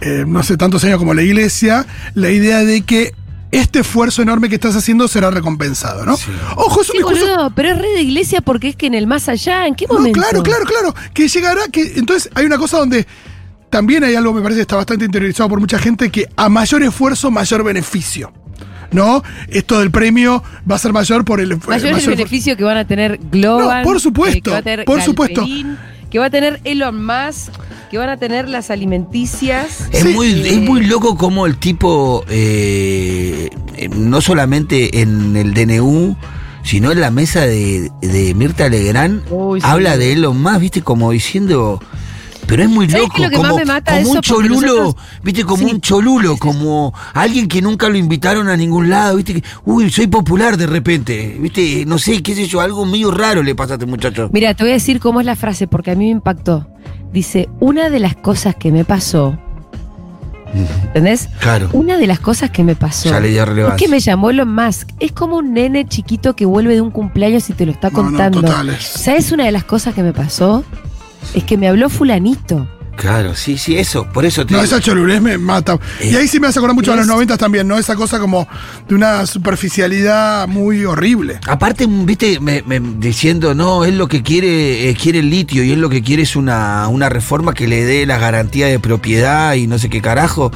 eh, 0.00 0.24
no 0.26 0.42
sé 0.42 0.56
tantos 0.56 0.84
años 0.84 0.98
como 0.98 1.12
la 1.14 1.22
iglesia. 1.22 1.84
La 2.14 2.30
idea 2.30 2.64
de 2.64 2.82
que 2.82 3.12
este 3.52 3.80
esfuerzo 3.80 4.22
enorme 4.22 4.48
que 4.48 4.56
estás 4.56 4.74
haciendo 4.76 5.08
será 5.08 5.30
recompensado, 5.30 6.04
¿no? 6.04 6.16
Sí. 6.16 6.30
Ojo, 6.56 6.82
es 6.82 6.88
un 6.88 6.92
Sí, 6.92 6.98
discurso. 6.98 7.24
boludo, 7.26 7.52
pero 7.54 7.70
es 7.70 7.78
re 7.78 7.88
de 7.88 8.02
iglesia 8.02 8.40
porque 8.40 8.68
es 8.68 8.76
que 8.76 8.86
en 8.86 8.94
el 8.94 9.06
más 9.06 9.28
allá, 9.28 9.66
¿en 9.66 9.74
qué 9.74 9.86
No, 9.88 9.94
momento? 9.94 10.20
claro, 10.20 10.42
claro, 10.42 10.64
claro. 10.64 10.94
Que 11.14 11.28
llegará, 11.28 11.62
que 11.70 11.92
entonces 11.96 12.30
hay 12.34 12.44
una 12.46 12.58
cosa 12.58 12.78
donde 12.78 13.06
también 13.70 14.04
hay 14.04 14.14
algo, 14.14 14.32
me 14.32 14.40
parece, 14.42 14.58
que 14.58 14.62
está 14.62 14.76
bastante 14.76 15.04
interiorizado 15.04 15.48
por 15.48 15.60
mucha 15.60 15.78
gente, 15.78 16.10
que 16.10 16.28
a 16.36 16.48
mayor 16.48 16.82
esfuerzo, 16.82 17.30
mayor 17.30 17.62
beneficio. 17.64 18.32
¿No? 18.92 19.20
Esto 19.48 19.80
del 19.80 19.90
premio 19.90 20.44
va 20.70 20.76
a 20.76 20.78
ser 20.78 20.92
mayor 20.92 21.24
por 21.24 21.40
el 21.40 21.48
Mayor 21.56 21.74
es 21.76 21.82
el 21.84 21.92
mayor- 21.92 22.10
beneficio 22.16 22.56
que 22.56 22.62
van 22.62 22.76
a 22.76 22.86
tener 22.86 23.18
Globan. 23.32 23.78
No, 23.82 23.84
por 23.84 24.00
supuesto, 24.00 24.56
eh, 24.56 24.84
por 24.86 25.02
supuesto. 25.02 25.44
Que 26.16 26.20
va 26.20 26.26
a 26.28 26.30
tener 26.30 26.62
Elon 26.64 27.04
Musk, 27.04 27.52
que 27.90 27.98
van 27.98 28.08
a 28.08 28.16
tener 28.16 28.48
las 28.48 28.70
alimenticias. 28.70 29.86
Es, 29.92 30.00
Sí. 30.00 30.14
muy, 30.14 30.48
es 30.48 30.56
muy 30.62 30.86
loco 30.86 31.14
como 31.18 31.44
el 31.44 31.58
tipo, 31.58 32.24
eh, 32.30 33.50
eh, 33.76 33.88
no 33.94 34.22
solamente 34.22 35.02
en 35.02 35.36
el 35.36 35.52
DNU, 35.52 36.16
sino 36.62 36.90
en 36.90 37.02
la 37.02 37.10
mesa 37.10 37.42
de, 37.42 37.90
de 38.00 38.32
Mirta 38.32 38.70
Legrand, 38.70 39.24
Uy, 39.30 39.60
sí. 39.60 39.66
habla 39.68 39.98
de 39.98 40.14
Elon 40.14 40.40
más, 40.40 40.58
viste, 40.58 40.80
como 40.80 41.10
diciendo. 41.10 41.82
Pero 42.46 42.62
es 42.62 42.68
muy 42.68 42.88
¿Sabes 42.88 43.08
loco, 43.08 43.22
lo 43.24 43.30
que 43.30 43.38
más 43.38 43.46
como, 43.50 43.58
me 43.58 43.64
mata 43.64 43.92
como 43.92 44.02
eso? 44.02 44.12
un 44.12 44.20
cholulo, 44.20 44.60
nosotros- 44.60 44.96
viste, 45.24 45.44
como 45.44 45.66
Sí. 45.66 45.74
un 45.74 45.80
cholulo, 45.80 46.36
como 46.36 46.94
alguien 47.12 47.48
que 47.48 47.60
nunca 47.60 47.88
lo 47.88 47.96
invitaron 47.98 48.48
a 48.48 48.56
ningún 48.56 48.88
lado, 48.88 49.16
viste, 49.16 49.34
que, 49.34 49.42
uy, 49.64 49.90
soy 49.90 50.06
popular 50.06 50.56
de 50.56 50.66
repente, 50.66 51.36
viste, 51.40 51.84
no 51.86 51.98
sé, 51.98 52.22
qué 52.22 52.34
sé 52.36 52.46
yo, 52.46 52.60
algo 52.60 52.84
medio 52.86 53.10
raro 53.10 53.42
le 53.42 53.54
pasa 53.56 53.74
a 53.74 53.76
este 53.76 53.86
muchacho. 53.86 54.30
Mira, 54.32 54.54
te 54.54 54.62
voy 54.62 54.70
a 54.70 54.74
decir 54.74 55.00
cómo 55.00 55.18
es 55.20 55.26
la 55.26 55.34
frase 55.34 55.66
porque 55.66 55.90
a 55.90 55.94
mí 55.96 56.04
me 56.04 56.10
impactó. 56.12 56.68
Dice, 57.12 57.48
una 57.58 57.90
de 57.90 57.98
las 57.98 58.14
cosas 58.14 58.54
que 58.54 58.70
me 58.70 58.84
pasó, 58.84 59.36
¿entendés? 60.86 61.28
Claro, 61.40 61.68
Una 61.72 61.96
de 61.98 62.06
las 62.06 62.20
cosas 62.20 62.50
que 62.50 62.62
me 62.62 62.76
pasó 62.76 63.10
ya 63.10 63.20
le 63.20 63.36
es 63.36 63.74
que 63.76 63.88
me 63.88 63.98
llamó 64.00 64.30
Elon 64.30 64.54
Musk. 64.54 64.88
Es 65.00 65.12
como 65.12 65.36
un 65.38 65.52
nene 65.52 65.86
chiquito 65.86 66.36
que 66.36 66.46
vuelve 66.46 66.74
de 66.74 66.80
un 66.80 66.90
cumpleaños 66.90 67.48
y 67.50 67.54
te 67.54 67.66
lo 67.66 67.72
está 67.72 67.90
No, 67.90 67.98
no, 68.02 68.08
contando. 68.08 68.40
totales. 68.42 68.84
¿Sabes 68.84 69.32
una 69.32 69.44
de 69.44 69.52
las 69.52 69.64
cosas 69.64 69.94
que 69.94 70.02
me 70.02 70.12
pasó? 70.12 70.64
Es 71.34 71.44
que 71.44 71.56
me 71.56 71.68
habló 71.68 71.88
fulanito. 71.90 72.68
Claro, 72.96 73.34
sí, 73.34 73.58
sí, 73.58 73.76
eso, 73.76 74.08
por 74.10 74.24
eso 74.24 74.46
te 74.46 74.54
No, 74.54 74.62
esa 74.62 74.80
cholulez 74.80 75.20
me 75.20 75.36
mata. 75.36 75.74
Eh, 76.00 76.12
y 76.12 76.16
ahí 76.16 76.26
sí 76.26 76.40
me 76.40 76.46
hace 76.46 76.58
acordar 76.60 76.74
mucho 76.74 76.94
a 76.94 76.96
los 76.96 77.06
90 77.06 77.36
también, 77.36 77.68
¿no? 77.68 77.76
Esa 77.76 77.94
cosa 77.94 78.18
como 78.18 78.48
de 78.88 78.94
una 78.94 79.26
superficialidad 79.26 80.48
muy 80.48 80.84
horrible. 80.86 81.38
Aparte, 81.46 81.86
viste, 81.86 82.40
me- 82.40 82.62
me- 82.62 82.80
diciendo, 82.80 83.54
no, 83.54 83.84
él 83.84 83.98
lo 83.98 84.08
que 84.08 84.22
quiere, 84.22 84.88
eh, 84.88 84.94
quiere 84.94 85.18
el 85.18 85.28
litio 85.28 85.62
y 85.62 85.72
él 85.72 85.80
lo 85.82 85.90
que 85.90 86.02
quiere 86.02 86.22
es 86.22 86.36
una, 86.36 86.88
una 86.88 87.10
reforma 87.10 87.52
que 87.52 87.66
le 87.68 87.84
dé 87.84 88.06
la 88.06 88.16
garantía 88.16 88.66
de 88.66 88.78
propiedad 88.78 89.52
y 89.54 89.66
no 89.66 89.78
sé 89.78 89.90
qué 89.90 90.00
carajo. 90.00 90.50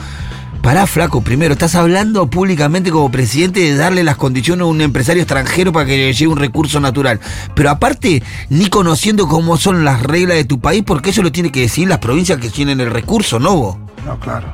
Pará, 0.63 0.87
flaco, 0.87 1.23
primero, 1.23 1.55
estás 1.55 1.75
hablando 1.75 2.29
públicamente 2.29 2.91
como 2.91 3.11
presidente 3.11 3.61
de 3.61 3.77
darle 3.77 4.05
las 4.05 4.17
condiciones 4.17 4.63
a 4.63 4.67
un 4.67 4.83
empresario 4.83 5.23
extranjero 5.23 5.73
para 5.73 5.87
que 5.87 5.97
le 5.97 6.13
llegue 6.13 6.27
un 6.27 6.37
recurso 6.37 6.81
natural. 6.81 7.19
Pero 7.55 7.71
aparte, 7.71 8.23
ni 8.51 8.67
conociendo 8.67 9.27
cómo 9.27 9.57
son 9.57 9.87
las 9.87 10.03
reglas 10.03 10.37
de 10.37 10.45
tu 10.45 10.61
país, 10.61 10.83
porque 10.85 11.11
eso 11.11 11.23
lo 11.23 11.33
tiene 11.33 11.51
que 11.51 11.61
decir 11.61 11.89
las 11.89 11.99
provincias 11.99 12.39
que 12.39 12.51
tienen 12.51 12.79
el 12.81 12.91
recurso, 12.91 13.39
¿no 13.39 13.57
vos? 13.57 13.77
No, 14.05 14.21
claro. 14.21 14.53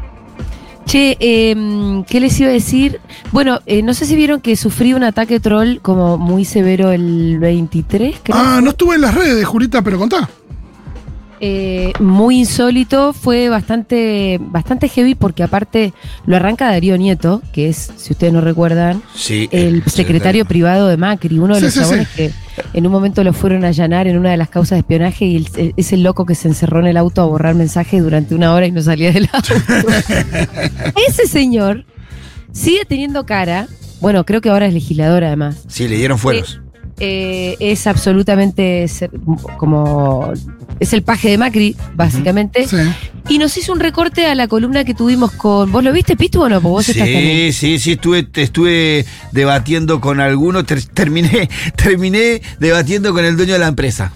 Che, 0.84 1.16
eh, 1.18 2.04
¿qué 2.08 2.20
les 2.20 2.38
iba 2.38 2.50
a 2.50 2.52
decir? 2.52 3.00
Bueno, 3.32 3.58
eh, 3.66 3.82
no 3.82 3.92
sé 3.92 4.06
si 4.06 4.14
vieron 4.14 4.40
que 4.40 4.54
sufrí 4.54 4.94
un 4.94 5.02
ataque 5.02 5.40
troll 5.40 5.78
como 5.82 6.18
muy 6.18 6.44
severo 6.44 6.92
el 6.92 7.40
23, 7.40 8.20
creo. 8.22 8.36
Ah, 8.38 8.60
no 8.62 8.70
estuve 8.70 8.94
en 8.94 9.00
las 9.00 9.14
redes, 9.14 9.44
Julita, 9.44 9.82
pero 9.82 9.98
contá. 9.98 10.30
Eh, 11.40 11.92
muy 12.00 12.38
insólito, 12.40 13.12
fue 13.12 13.48
bastante, 13.50 14.38
bastante 14.40 14.88
heavy 14.88 15.14
porque 15.14 15.42
aparte 15.42 15.92
lo 16.24 16.36
arranca 16.36 16.66
Darío 16.70 16.96
Nieto, 16.96 17.42
que 17.52 17.68
es, 17.68 17.90
si 17.96 18.12
ustedes 18.14 18.32
no 18.32 18.40
recuerdan, 18.40 19.02
Sí. 19.14 19.48
el 19.52 19.82
secretario 19.84 20.46
privado 20.46 20.88
de 20.88 20.96
Macri, 20.96 21.38
uno 21.38 21.54
de 21.54 21.60
Sí, 21.60 21.64
los 21.66 21.74
sí, 21.74 21.80
chabones 21.80 22.08
que 22.08 22.30
en 22.72 22.86
un 22.86 22.92
momento 22.92 23.22
lo 23.22 23.34
fueron 23.34 23.64
a 23.64 23.68
allanar 23.68 24.06
en 24.06 24.16
una 24.16 24.30
de 24.30 24.38
las 24.38 24.48
causas 24.48 24.76
de 24.76 24.80
espionaje 24.80 25.26
y 25.26 25.36
el- 25.36 25.74
es 25.76 25.92
el 25.92 26.02
loco 26.02 26.24
que 26.24 26.34
se 26.34 26.48
encerró 26.48 26.80
en 26.80 26.86
el 26.86 26.96
auto 26.96 27.20
a 27.20 27.26
borrar 27.26 27.54
mensajes 27.54 28.02
durante 28.02 28.34
una 28.34 28.54
hora 28.54 28.66
y 28.66 28.72
no 28.72 28.80
salía 28.80 29.12
del 29.12 29.28
auto. 29.32 29.52
Ese 31.08 31.26
señor 31.26 31.84
sigue 32.52 32.84
teniendo 32.86 33.26
cara, 33.26 33.68
bueno, 34.00 34.24
creo 34.24 34.40
que 34.40 34.48
ahora 34.48 34.66
es 34.66 34.72
legislador 34.74 35.24
además, 35.24 35.64
Sí, 35.68 35.86
le 35.88 35.96
dieron 35.96 36.18
fueros. 36.18 36.60
eh, 36.62 36.65
es 36.98 37.86
absolutamente 37.86 38.86
ser- 38.88 39.10
como... 39.58 40.32
Es 40.78 40.92
el 40.92 41.02
paje 41.02 41.30
de 41.30 41.38
Macri, 41.38 41.74
básicamente. 41.94 42.68
Sí. 42.68 42.76
Y 43.30 43.38
nos 43.38 43.56
hizo 43.56 43.72
un 43.72 43.80
recorte 43.80 44.26
a 44.26 44.34
la 44.34 44.46
columna 44.46 44.84
que 44.84 44.92
tuvimos 44.92 45.32
con. 45.32 45.72
¿Vos 45.72 45.82
lo 45.82 45.90
viste, 45.90 46.16
Pitu, 46.16 46.42
o 46.42 46.48
no? 46.50 46.56
Estás 46.80 46.96
también. 46.96 47.50
Sí, 47.50 47.52
sí, 47.52 47.78
sí, 47.78 47.92
estuve, 47.92 48.28
estuve 48.34 49.06
debatiendo 49.32 50.02
con 50.02 50.20
algunos, 50.20 50.66
ter- 50.66 50.82
terminé, 50.84 51.48
terminé 51.76 52.42
debatiendo 52.60 53.14
con 53.14 53.24
el 53.24 53.36
dueño 53.38 53.54
de 53.54 53.58
la 53.60 53.68
empresa. 53.68 54.12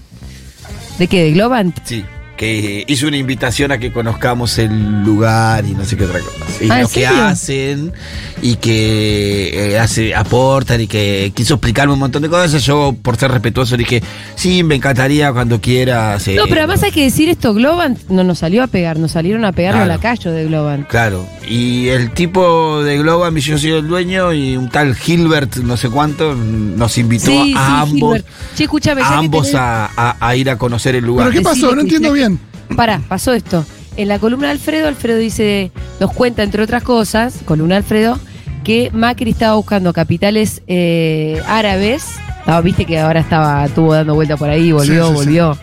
¿De 0.98 1.06
qué? 1.06 1.24
¿De 1.24 1.32
Globant? 1.32 1.78
Sí. 1.84 2.04
Que 2.40 2.84
hizo 2.88 3.06
una 3.06 3.18
invitación 3.18 3.70
a 3.70 3.76
que 3.76 3.92
conozcamos 3.92 4.56
el 4.56 5.02
lugar 5.04 5.66
y 5.66 5.72
no 5.72 5.84
sé 5.84 5.98
qué 5.98 6.04
otra 6.06 6.20
cosa. 6.20 6.64
Y 6.64 6.70
Ah, 6.70 6.76
¿en 6.76 6.82
lo 6.84 6.88
que 6.88 7.06
hacen 7.06 7.92
y 8.40 8.56
que 8.56 9.72
eh, 9.74 9.78
hace, 9.78 10.14
aportan 10.14 10.80
y 10.80 10.86
que 10.86 11.32
quiso 11.34 11.54
explicarme 11.54 11.92
un 11.92 11.98
montón 11.98 12.22
de 12.22 12.30
cosas. 12.30 12.64
Yo, 12.64 12.96
por 13.02 13.18
ser 13.18 13.30
respetuoso, 13.30 13.76
dije, 13.76 14.02
sí, 14.36 14.62
me 14.62 14.76
encantaría 14.76 15.30
cuando 15.34 15.60
quieras. 15.60 16.26
eh, 16.28 16.36
No, 16.36 16.44
pero 16.48 16.62
además 16.62 16.82
hay 16.82 16.92
que 16.92 17.02
decir 17.02 17.28
esto: 17.28 17.52
Globant 17.52 17.98
no 18.08 18.24
nos 18.24 18.38
salió 18.38 18.62
a 18.62 18.68
pegar, 18.68 18.98
nos 18.98 19.12
salieron 19.12 19.44
a 19.44 19.52
pegar 19.52 19.76
a 19.76 19.84
la 19.84 19.98
calle 19.98 20.30
de 20.30 20.46
Globant. 20.46 20.88
Claro, 20.88 21.26
y 21.46 21.88
el 21.88 22.12
tipo 22.12 22.82
de 22.82 22.96
Globan, 22.96 23.36
yo 23.36 23.58
soy 23.58 23.72
el 23.72 23.86
dueño, 23.86 24.32
y 24.32 24.56
un 24.56 24.70
tal 24.70 24.94
Gilbert, 24.94 25.56
no 25.56 25.76
sé 25.76 25.90
cuánto, 25.90 26.34
nos 26.34 26.96
invitó 26.96 27.26
Sí, 27.26 27.52
a 27.54 27.84
sí, 27.84 27.92
ambos. 27.92 28.20
Che, 28.56 28.64
a 29.02 29.18
ambos 29.18 29.48
tenés- 29.52 29.58
a, 29.58 29.90
a- 29.94 30.16
a 30.26 30.36
ir 30.36 30.48
a 30.48 30.56
conocer 30.56 30.94
el 30.94 31.04
lugar. 31.04 31.28
¿Pero 31.28 31.38
qué 31.38 31.44
pasó? 31.44 31.74
No 31.74 31.82
entiendo 31.82 32.12
bien. 32.12 32.29
Pará, 32.76 33.00
pasó 33.08 33.32
esto. 33.32 33.64
En 33.96 34.08
la 34.08 34.18
columna 34.18 34.46
de 34.46 34.52
Alfredo, 34.52 34.88
Alfredo 34.88 35.18
dice, 35.18 35.72
nos 35.98 36.12
cuenta, 36.12 36.42
entre 36.42 36.62
otras 36.62 36.82
cosas, 36.82 37.40
columna 37.44 37.76
Alfredo, 37.76 38.18
que 38.64 38.90
Macri 38.92 39.30
estaba 39.30 39.54
buscando 39.54 39.92
capitales 39.92 40.62
eh, 40.66 41.42
árabes. 41.46 42.06
Estaba, 42.38 42.60
Viste 42.62 42.84
que 42.86 42.98
ahora 42.98 43.20
estaba, 43.20 43.64
estuvo 43.66 43.92
dando 43.92 44.14
vuelta 44.14 44.36
por 44.36 44.48
ahí, 44.48 44.72
volvió, 44.72 45.06
Sí, 45.06 45.10
sí, 45.12 45.18
sí. 45.18 45.24
volvió. 45.24 45.58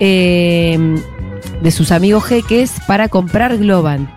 Eh, 0.00 0.96
de 1.62 1.70
sus 1.70 1.90
amigos 1.90 2.24
jeques 2.24 2.72
para 2.86 3.08
comprar 3.08 3.56
Globant. 3.58 4.08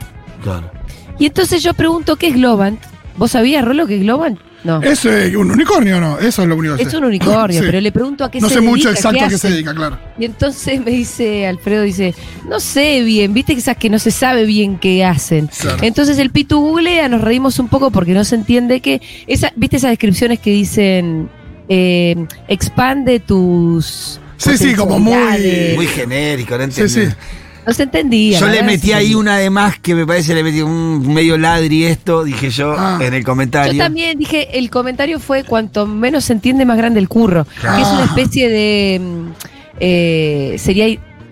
Claro. 0.44 0.70
Y 1.18 1.26
entonces 1.26 1.64
yo 1.64 1.74
pregunto, 1.74 2.16
¿qué 2.16 2.28
es 2.28 2.34
Globant? 2.36 2.80
¿Vos 3.18 3.32
sabías, 3.32 3.64
Rolo, 3.66 3.88
qué 3.88 3.96
es 3.96 4.02
Globant? 4.02 4.40
No. 4.64 4.82
¿Es 4.82 5.06
eh, 5.06 5.36
un 5.38 5.52
unicornio 5.52 5.98
o 5.98 6.00
no? 6.02 6.20
Eso 6.20 6.42
es 6.42 6.48
lo 6.50 6.56
único 6.58 6.76
que 6.76 6.84
Es 6.84 6.92
sé. 6.92 6.98
un 6.98 7.06
unicornio, 7.06 7.60
Sí. 7.62 7.66
pero 7.66 7.80
le 7.80 7.92
pregunto 7.92 8.26
a 8.26 8.32
qué 8.32 8.42
No 8.42 8.50
se 8.50 8.56
sé 8.56 8.60
dedica, 8.60 8.70
mucho 8.76 8.90
exacto 8.90 9.24
a 9.24 9.30
qué 9.30 9.38
se 9.38 9.50
dedica, 9.50 9.74
claro. 9.74 9.98
Y 10.20 10.26
entonces 10.26 10.80
me 10.84 10.92
dice 10.92 11.48
Alfredo, 11.48 11.84
dice, 11.84 12.14
no 12.48 12.60
sé 12.60 13.02
bien, 13.04 13.34
viste 13.34 13.54
que 13.54 13.60
esas 13.62 13.78
que 13.78 13.90
no 13.90 14.00
se 14.00 14.12
sabe 14.12 14.46
bien 14.46 14.78
qué 14.78 15.06
hacen. 15.06 15.48
Claro. 15.60 15.78
Entonces 15.82 16.18
el 16.18 16.30
Pitu 16.32 16.60
googlea, 16.60 17.08
nos 17.08 17.22
reímos 17.22 17.58
un 17.60 17.70
poco 17.70 17.90
porque 17.92 18.14
no 18.14 18.24
se 18.26 18.36
entiende 18.36 18.82
que, 18.82 19.02
esa, 19.28 19.54
viste 19.56 19.78
esas 19.78 19.92
descripciones 19.92 20.40
que 20.40 20.52
dicen, 20.52 21.30
eh, 21.70 22.16
expande 22.48 23.20
tus... 23.20 24.20
Sí, 24.38 24.58
sí, 24.58 24.74
como 24.76 25.00
muy-. 25.00 25.74
Muy 25.76 25.88
genérico, 25.88 26.58
no 26.58 26.70
Sí, 26.72 26.82
entendí. 26.82 27.12
sí. 27.12 27.16
No 27.68 27.74
se 27.74 27.84
entendía. 27.84 28.40
Yo 28.40 28.48
le 28.48 28.64
metí 28.64 28.94
ahí 28.94 29.14
una 29.14 29.38
de 29.38 29.50
más 29.50 29.78
que 29.80 29.94
me 29.94 30.06
parece 30.08 30.34
le 30.34 30.44
metí 30.44 30.62
un 30.62 31.14
medio 31.14 31.38
ladri 31.38 31.86
esto, 31.86 32.24
dije 32.24 32.50
yo 32.50 32.74
Ah. 32.78 32.98
en 33.02 33.14
el 33.14 33.24
comentario. 33.24 33.74
Yo 33.74 33.80
también 33.80 34.18
dije, 34.18 34.58
el 34.58 34.70
comentario 34.70 35.20
fue 35.20 35.44
cuanto 35.44 35.86
menos 35.86 36.26
se 36.26 36.34
entiende, 36.34 36.66
más 36.66 36.78
grande 36.78 37.00
el 37.00 37.08
curro. 37.10 37.46
Que 37.46 37.82
es 37.82 37.88
una 37.88 38.04
Ah. 38.04 38.06
especie 38.06 38.50
de... 38.50 39.00
mm, 39.02 39.28
eh, 39.82 40.56
sería 40.58 40.88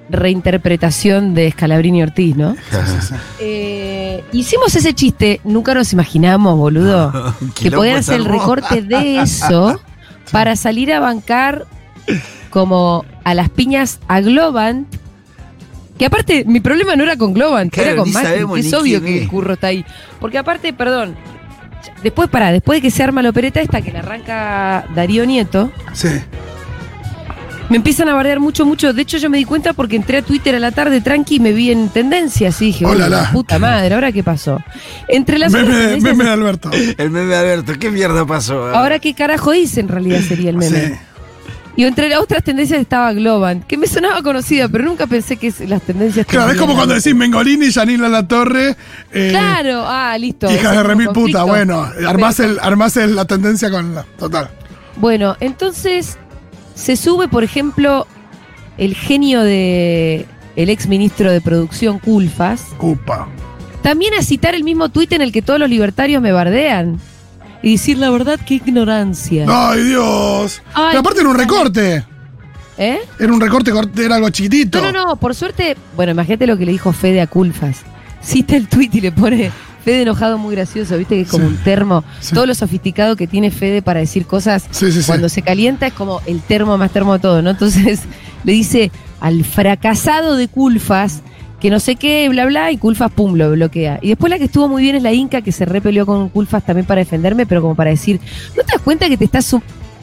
reinterpretación 0.09 1.33
de 1.33 1.51
Scalabrini 1.51 2.03
Ortiz, 2.03 2.35
¿no? 2.35 2.55
Eh, 3.39 4.23
hicimos 4.31 4.75
ese 4.75 4.93
chiste, 4.93 5.41
nunca 5.43 5.73
nos 5.73 5.93
imaginamos, 5.93 6.57
boludo, 6.57 7.35
que 7.59 7.71
podían 7.71 7.97
hacer 7.97 8.15
el 8.15 8.25
recorte 8.25 8.81
de 8.81 9.19
eso 9.21 9.79
para 10.31 10.55
salir 10.55 10.91
a 10.93 10.99
bancar 10.99 11.65
como 12.49 13.05
a 13.23 13.33
las 13.33 13.49
piñas 13.49 13.99
a 14.07 14.21
Globant. 14.21 14.87
Que 15.97 16.05
aparte, 16.05 16.43
mi 16.45 16.59
problema 16.59 16.95
no 16.95 17.03
era 17.03 17.17
con 17.17 17.33
Globant, 17.33 17.73
Claro, 17.73 17.89
era 17.89 17.97
con 18.01 18.11
Macri, 18.11 18.45
que 18.53 18.59
es 18.67 18.73
obvio 18.73 19.01
que 19.01 19.15
es. 19.17 19.21
el 19.23 19.27
curro 19.27 19.53
está 19.53 19.67
ahí. 19.67 19.83
Porque 20.19 20.37
aparte, 20.37 20.71
perdón, 20.73 21.15
después 22.03 22.29
para, 22.29 22.51
después 22.51 22.77
de 22.77 22.81
que 22.83 22.91
se 22.91 23.01
arma 23.03 23.21
la 23.23 23.29
opereta 23.29 23.61
esta 23.61 23.81
que 23.81 23.91
le 23.91 23.99
arranca 23.99 24.85
Darío 24.95 25.25
Nieto, 25.25 25.71
Sí. 25.93 26.09
Me 27.69 27.75
empiezan 27.75 28.07
a 28.07 28.13
bardear 28.13 28.39
mucho, 28.39 28.65
mucho. 28.65 28.93
De 28.93 29.01
hecho, 29.01 29.17
yo 29.17 29.29
me 29.29 29.37
di 29.37 29.43
cuenta 29.43 29.73
porque 29.73 29.97
entré 29.97 30.19
a 30.19 30.21
Twitter 30.21 30.55
a 30.55 30.59
la 30.59 30.71
tarde 30.71 31.01
tranqui 31.01 31.35
y 31.35 31.39
me 31.41 31.51
vi 31.51 31.69
en 31.71 31.89
tendencias 31.89 32.61
y 32.61 32.67
dije, 32.67 32.85
Hola, 32.85 33.05
"Uy, 33.05 33.11
la". 33.11 33.31
puta 33.33 33.59
madre, 33.59 33.93
¿ahora 33.93 34.13
qué 34.13 34.23
pasó? 34.23 34.61
Entre 35.09 35.37
las 35.37 35.51
Meme, 35.51 35.67
tendencias- 35.73 36.01
meme 36.03 36.23
de 36.23 36.29
Alberto. 36.29 36.71
El 36.97 37.09
meme 37.09 37.25
de 37.25 37.35
Alberto, 37.35 37.73
¿qué 37.77 37.91
mierda 37.91 38.25
pasó? 38.25 38.67
Ahora 38.73 38.99
qué 38.99 39.13
carajo 39.13 39.53
hice 39.53 39.81
en 39.81 39.89
realidad 39.89 40.21
sería 40.21 40.49
el 40.49 40.55
meme. 40.55 40.79
Sí. 40.79 40.93
Y 41.77 41.83
entre 41.85 42.09
las 42.09 42.19
otras 42.19 42.43
tendencias 42.43 42.81
estaba 42.81 43.13
Globant, 43.13 43.63
que 43.65 43.77
me 43.77 43.85
sonaba 43.87 44.21
conocida, 44.23 44.67
pero 44.67 44.83
nunca 44.83 45.05
pensé 45.07 45.37
que 45.37 45.53
las 45.67 45.81
tendencias 45.83 46.25
Claro, 46.25 46.51
es 46.51 46.57
como 46.57 46.73
cuando 46.75 46.95
decís 46.95 47.13
Mengolini, 47.15 47.69
Yanila 47.69 48.09
La 48.09 48.27
Torre. 48.27 48.75
eh, 49.13 49.27
Claro, 49.29 49.83
ah, 49.85 50.17
listo. 50.17 50.51
Hijas 50.51 50.75
de 50.75 50.83
remil 50.83 51.09
puta. 51.09 51.43
Bueno, 51.43 51.87
armás, 52.07 52.39
el, 52.39 52.57
armás 52.61 52.97
el- 52.97 53.15
la 53.15 53.25
tendencia 53.25 53.69
con 53.69 53.93
la. 53.95 54.03
Total. 54.17 54.49
Bueno, 54.95 55.37
entonces 55.39 56.17
se 56.73 56.95
sube, 56.97 57.27
por 57.27 57.43
ejemplo, 57.43 58.07
el 58.79 58.95
genio 58.95 59.43
de 59.43 60.25
el 60.55 60.69
ex 60.71 60.87
ministro 60.87 61.31
de 61.31 61.41
producción 61.41 61.99
Culfas, 61.99 62.63
Upa. 62.79 63.27
también 63.83 64.15
a 64.15 64.23
citar 64.23 64.55
el 64.55 64.63
mismo 64.63 64.89
tuit 64.89 65.11
en 65.13 65.21
el 65.21 65.31
que 65.31 65.43
todos 65.43 65.59
los 65.59 65.69
libertarios 65.69 66.23
me 66.23 66.31
bardean. 66.31 66.99
Y 67.63 67.73
decir 67.73 67.97
la 67.97 68.09
verdad, 68.11 68.39
qué 68.45 68.55
ignorancia. 68.55 69.45
Ay, 69.47 69.83
Dios. 69.83 70.61
Ay, 70.73 70.85
Pero 70.89 70.99
aparte 70.99 71.19
era 71.21 71.29
un 71.29 71.37
recorte. 71.37 72.05
¿Eh? 72.77 72.99
Era 73.19 73.33
un 73.33 73.41
recorte, 73.41 73.71
cort- 73.73 73.97
era 73.99 74.15
algo 74.15 74.29
chiquitito. 74.29 74.79
No, 74.81 74.91
no, 74.91 75.05
no, 75.07 75.15
por 75.15 75.33
suerte, 75.33 75.75
bueno, 75.95 76.11
imagínate 76.11 76.45
lo 76.45 76.57
que 76.57 76.65
le 76.65 76.71
dijo 76.71 76.93
Fede 76.93 77.21
a 77.21 77.27
Culfas. 77.27 77.77
Cita 78.21 78.55
el 78.55 78.67
tuit 78.67 78.93
y 78.93 79.01
le 79.01 79.11
pone 79.11 79.51
Fede 79.83 80.03
enojado 80.03 80.37
muy 80.37 80.53
gracioso, 80.53 80.97
viste 80.97 81.15
que 81.15 81.21
es 81.21 81.29
como 81.29 81.47
Sí. 81.47 81.53
un 81.55 81.57
termo. 81.63 82.03
Sí. 82.19 82.35
Todo 82.35 82.45
lo 82.45 82.53
sofisticado 82.53 83.15
que 83.15 83.25
tiene 83.25 83.49
Fede 83.49 83.81
para 83.81 83.99
decir 84.01 84.25
cosas 84.27 84.65
Sí, 84.69 84.91
sí, 84.91 85.01
sí. 85.01 85.07
cuando 85.07 85.27
se 85.29 85.41
calienta 85.41 85.87
es 85.87 85.93
como 85.93 86.21
el 86.27 86.41
termo 86.41 86.77
más 86.77 86.91
termo 86.91 87.13
de 87.13 87.19
todo, 87.19 87.41
¿no? 87.41 87.49
Entonces 87.49 88.01
le 88.43 88.51
dice 88.51 88.91
al 89.19 89.43
fracasado 89.43 90.35
de 90.35 90.47
Culfas 90.47 91.21
que 91.59 91.69
no 91.69 91.79
sé 91.79 91.95
qué, 91.95 92.29
bla, 92.29 92.45
bla, 92.45 92.71
y 92.71 92.77
Culfas, 92.77 93.11
pum, 93.11 93.35
lo 93.35 93.51
bloquea. 93.51 93.99
Y 94.01 94.09
después 94.09 94.29
la 94.29 94.37
que 94.37 94.45
estuvo 94.45 94.67
muy 94.67 94.83
bien 94.83 94.95
es 94.95 95.03
la 95.03 95.13
Inca, 95.13 95.41
que 95.41 95.51
se 95.51 95.65
repelió 95.65 96.05
con 96.05 96.29
Culfas 96.29 96.65
también 96.65 96.85
para 96.85 96.99
defenderme, 96.99 97.45
pero 97.45 97.61
como 97.61 97.75
para 97.75 97.89
decir, 97.89 98.19
¿no 98.55 98.63
te 98.63 98.73
das 98.73 98.81
cuenta 98.81 99.09
que 99.09 99.17
te 99.17 99.25
estás, 99.25 99.55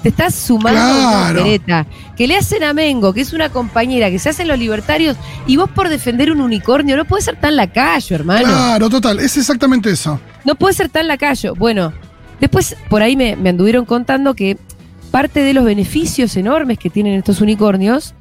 te 0.03 0.09
estás 0.09 0.35
sumando 0.35 0.81
a 0.81 1.31
una 1.31 1.59
Claro. 1.65 1.89
Que 2.17 2.27
le 2.27 2.37
hacen 2.37 2.65
a 2.65 2.73
Mengo, 2.73 3.13
que 3.13 3.21
es 3.21 3.33
una 3.33 3.51
compañera, 3.51 4.11
que 4.11 4.19
se 4.19 4.31
hacen 4.31 4.49
los 4.49 4.59
libertarios, 4.59 5.17
y 5.47 5.57
vos 5.57 5.71
por 5.71 5.89
defender 5.89 6.33
un 6.33 6.41
unicornio, 6.41 6.97
no 6.97 7.05
puedes 7.05 7.25
ser 7.25 7.37
tan 7.37 7.55
lacayo, 7.55 8.17
hermano. 8.17 8.47
Claro, 8.47 8.91
total. 8.91 9.21
Es 9.21 9.37
exactamente 9.37 9.91
eso. 9.91 10.21
No 10.45 10.57
puede 10.57 10.75
ser 10.75 10.89
tan 10.89 11.07
lacayo. 11.07 11.55
Bueno, 11.55 11.93
después 12.41 12.77
por 12.89 13.03
ahí 13.03 13.17
me, 13.17 13.37
me 13.37 13.51
anduvieron 13.51 13.85
contando 13.85 14.35
que 14.35 14.59
parte 15.13 15.41
de 15.41 15.55
los 15.55 15.65
beneficios 15.65 16.37
enormes 16.37 16.79
que 16.79 16.91
tienen 16.91 17.15
estos 17.15 17.41
unicornios 17.41 18.15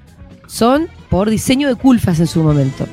son 0.45 0.87
por 1.09 1.31
diseño 1.31 1.67
de 1.67 1.75
culfas 1.75 2.19
en 2.19 2.27
su 2.27 2.43
momento. 2.43 2.85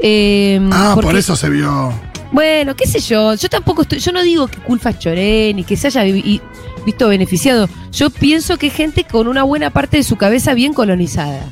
Eh, 0.00 0.60
Ah, 0.72 0.96
por 1.00 1.16
eso 1.16 1.36
se 1.36 1.48
vio. 1.50 1.92
Bueno, 2.32 2.74
qué 2.76 2.86
sé 2.86 3.00
yo. 3.00 3.34
Yo 3.34 3.48
tampoco 3.48 3.82
estoy. 3.82 3.98
Yo 3.98 4.12
no 4.12 4.22
digo 4.22 4.46
que 4.48 4.58
culfas 4.58 4.98
choré 4.98 5.52
ni 5.54 5.64
que 5.64 5.76
se 5.76 5.86
haya 5.88 6.06
y- 6.06 6.40
visto 6.84 7.08
beneficiado. 7.08 7.68
Yo 7.92 8.10
pienso 8.10 8.58
que 8.58 8.70
gente 8.70 9.04
con 9.04 9.26
una 9.28 9.42
buena 9.42 9.70
parte 9.70 9.96
de 9.96 10.02
su 10.02 10.16
cabeza 10.16 10.54
bien 10.54 10.72
colonizada. 10.74 11.44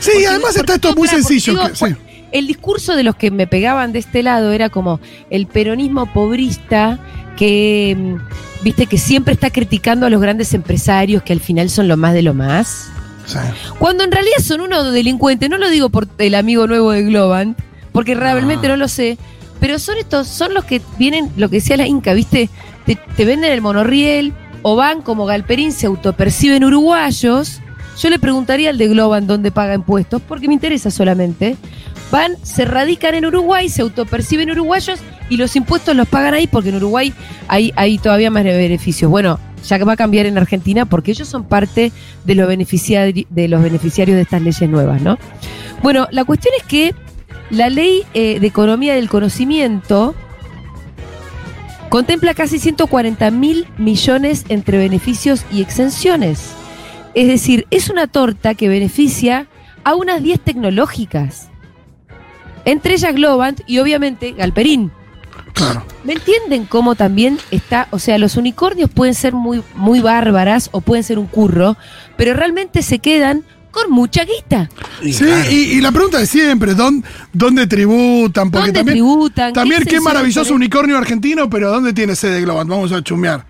Sí, 0.00 0.10
Porque- 0.12 0.26
además 0.26 0.56
está 0.56 0.74
esto 0.74 0.94
muy 0.94 1.08
sencillo. 1.08 1.52
digo, 1.54 1.68
que- 1.68 1.76
sí. 1.76 1.96
El 2.32 2.46
discurso 2.48 2.96
de 2.96 3.02
los 3.04 3.14
que 3.16 3.30
me 3.30 3.46
pegaban 3.46 3.92
de 3.92 4.00
este 4.00 4.22
lado 4.22 4.52
era 4.52 4.68
como 4.68 5.00
el 5.30 5.46
peronismo 5.46 6.12
pobrista 6.12 6.98
que, 7.36 7.96
mm, 7.96 8.64
viste, 8.64 8.86
que 8.86 8.98
siempre 8.98 9.32
está 9.34 9.50
criticando 9.50 10.06
a 10.06 10.10
los 10.10 10.20
grandes 10.20 10.52
empresarios 10.54 11.22
que 11.22 11.32
al 11.32 11.40
final 11.40 11.70
son 11.70 11.88
lo 11.88 11.96
más 11.96 12.14
de 12.14 12.22
lo 12.22 12.34
más. 12.34 12.88
sí. 13.26 13.38
Cuando 13.78 14.04
en 14.04 14.12
realidad 14.12 14.38
son 14.42 14.60
unos 14.60 14.92
delincuentes, 14.92 15.48
no 15.50 15.58
lo 15.58 15.68
digo 15.68 15.88
por 15.88 16.06
el 16.18 16.34
amigo 16.36 16.66
nuevo 16.68 16.92
de 16.92 17.02
Globant, 17.02 17.58
porque 17.96 18.14
realmente 18.14 18.66
Ah. 18.66 18.70
no 18.70 18.76
lo 18.76 18.88
sé, 18.88 19.16
pero 19.58 19.78
son 19.78 19.96
estos, 19.96 20.28
son 20.28 20.52
los 20.52 20.64
que 20.64 20.82
vienen, 20.98 21.30
lo 21.38 21.48
que 21.48 21.56
decía 21.56 21.76
la 21.78 21.86
Inca, 21.86 22.12
viste, 22.12 22.50
te, 22.84 22.94
te 23.16 23.24
venden 23.24 23.50
el 23.52 23.62
monorriel 23.62 24.34
o 24.60 24.76
van 24.76 25.00
como 25.00 25.24
Galperín, 25.24 25.72
se 25.72 25.86
autoperciben 25.86 26.62
uruguayos. 26.62 27.60
Yo 27.98 28.10
le 28.10 28.18
preguntaría 28.18 28.68
al 28.68 28.76
de 28.76 28.88
Globant 28.88 29.26
dónde 29.26 29.50
paga 29.50 29.74
impuestos, 29.74 30.20
porque 30.28 30.48
me 30.48 30.52
interesa 30.54 30.90
solamente. 30.90 31.56
Van, 32.12 32.36
se 32.42 32.66
radican 32.66 33.14
en 33.14 33.24
Uruguay, 33.24 33.68
se 33.70 33.80
autoperciben 33.82 34.50
uruguayos 34.50 35.00
y 35.30 35.38
los 35.38 35.56
impuestos 35.56 35.96
los 35.96 36.06
pagan 36.06 36.34
ahí 36.34 36.46
porque 36.46 36.68
en 36.68 36.76
Uruguay 36.76 37.12
hay, 37.48 37.72
hay 37.76 37.96
todavía 37.98 38.30
más 38.30 38.44
beneficios. 38.44 39.10
Bueno, 39.10 39.40
ya 39.66 39.78
que 39.78 39.84
va 39.84 39.94
a 39.94 39.96
cambiar 39.96 40.26
en 40.26 40.36
Argentina 40.36 40.84
porque 40.84 41.12
ellos 41.12 41.26
son 41.28 41.44
parte 41.44 41.90
de 42.24 42.34
los, 42.34 42.48
beneficiari- 42.48 43.26
de 43.30 43.48
los 43.48 43.62
beneficiarios 43.62 44.14
de 44.16 44.22
estas 44.22 44.42
leyes 44.42 44.68
nuevas, 44.68 45.00
¿no? 45.00 45.18
Bueno, 45.82 46.06
la 46.10 46.24
cuestión 46.24 46.52
es 46.58 46.64
que 46.64 46.94
la 47.50 47.68
ley 47.68 48.04
eh, 48.14 48.40
de 48.40 48.46
economía 48.46 48.94
del 48.94 49.08
conocimiento 49.08 50.14
contempla 51.88 52.34
casi 52.34 52.58
140 52.58 53.30
mil 53.30 53.66
millones 53.78 54.44
entre 54.48 54.78
beneficios 54.78 55.44
y 55.52 55.62
exenciones. 55.62 56.52
Es 57.14 57.28
decir, 57.28 57.66
es 57.70 57.88
una 57.88 58.06
torta 58.06 58.54
que 58.54 58.68
beneficia 58.68 59.46
a 59.84 59.94
unas 59.94 60.22
10 60.22 60.40
tecnológicas. 60.40 61.48
Entre 62.64 62.94
ellas 62.94 63.14
Globant 63.14 63.60
y 63.66 63.78
obviamente 63.78 64.32
Galperín. 64.32 64.90
Claro. 65.54 65.84
¿Me 66.04 66.12
entienden 66.12 66.66
cómo 66.66 66.96
también 66.96 67.38
está? 67.50 67.88
O 67.90 67.98
sea, 67.98 68.18
los 68.18 68.36
unicornios 68.36 68.90
pueden 68.90 69.14
ser 69.14 69.32
muy, 69.32 69.62
muy 69.74 70.00
bárbaras 70.00 70.68
o 70.72 70.82
pueden 70.82 71.02
ser 71.02 71.18
un 71.18 71.26
curro, 71.26 71.76
pero 72.16 72.34
realmente 72.34 72.82
se 72.82 72.98
quedan 72.98 73.44
con 73.76 73.90
mucha 73.92 74.24
guita. 74.24 74.68
Y 75.02 75.12
Sí, 75.12 75.24
claro. 75.24 75.50
y, 75.50 75.54
y 75.54 75.80
la 75.80 75.92
pregunta 75.92 76.18
de 76.18 76.26
siempre, 76.26 76.74
¿dónde, 76.74 77.06
dónde 77.32 77.66
tributan? 77.66 78.50
Porque 78.50 78.66
¿Dónde 78.72 78.78
también, 78.80 78.96
tributan? 78.96 79.52
también 79.52 79.84
qué 79.84 80.00
maravilloso 80.00 80.54
unicornio 80.54 80.96
argentino, 80.96 81.48
pero 81.50 81.70
¿dónde 81.70 81.92
tiene 81.92 82.16
sede 82.16 82.40
Globant? 82.40 82.70
Vamos 82.70 82.90
a 82.92 83.02
chumear. 83.02 83.44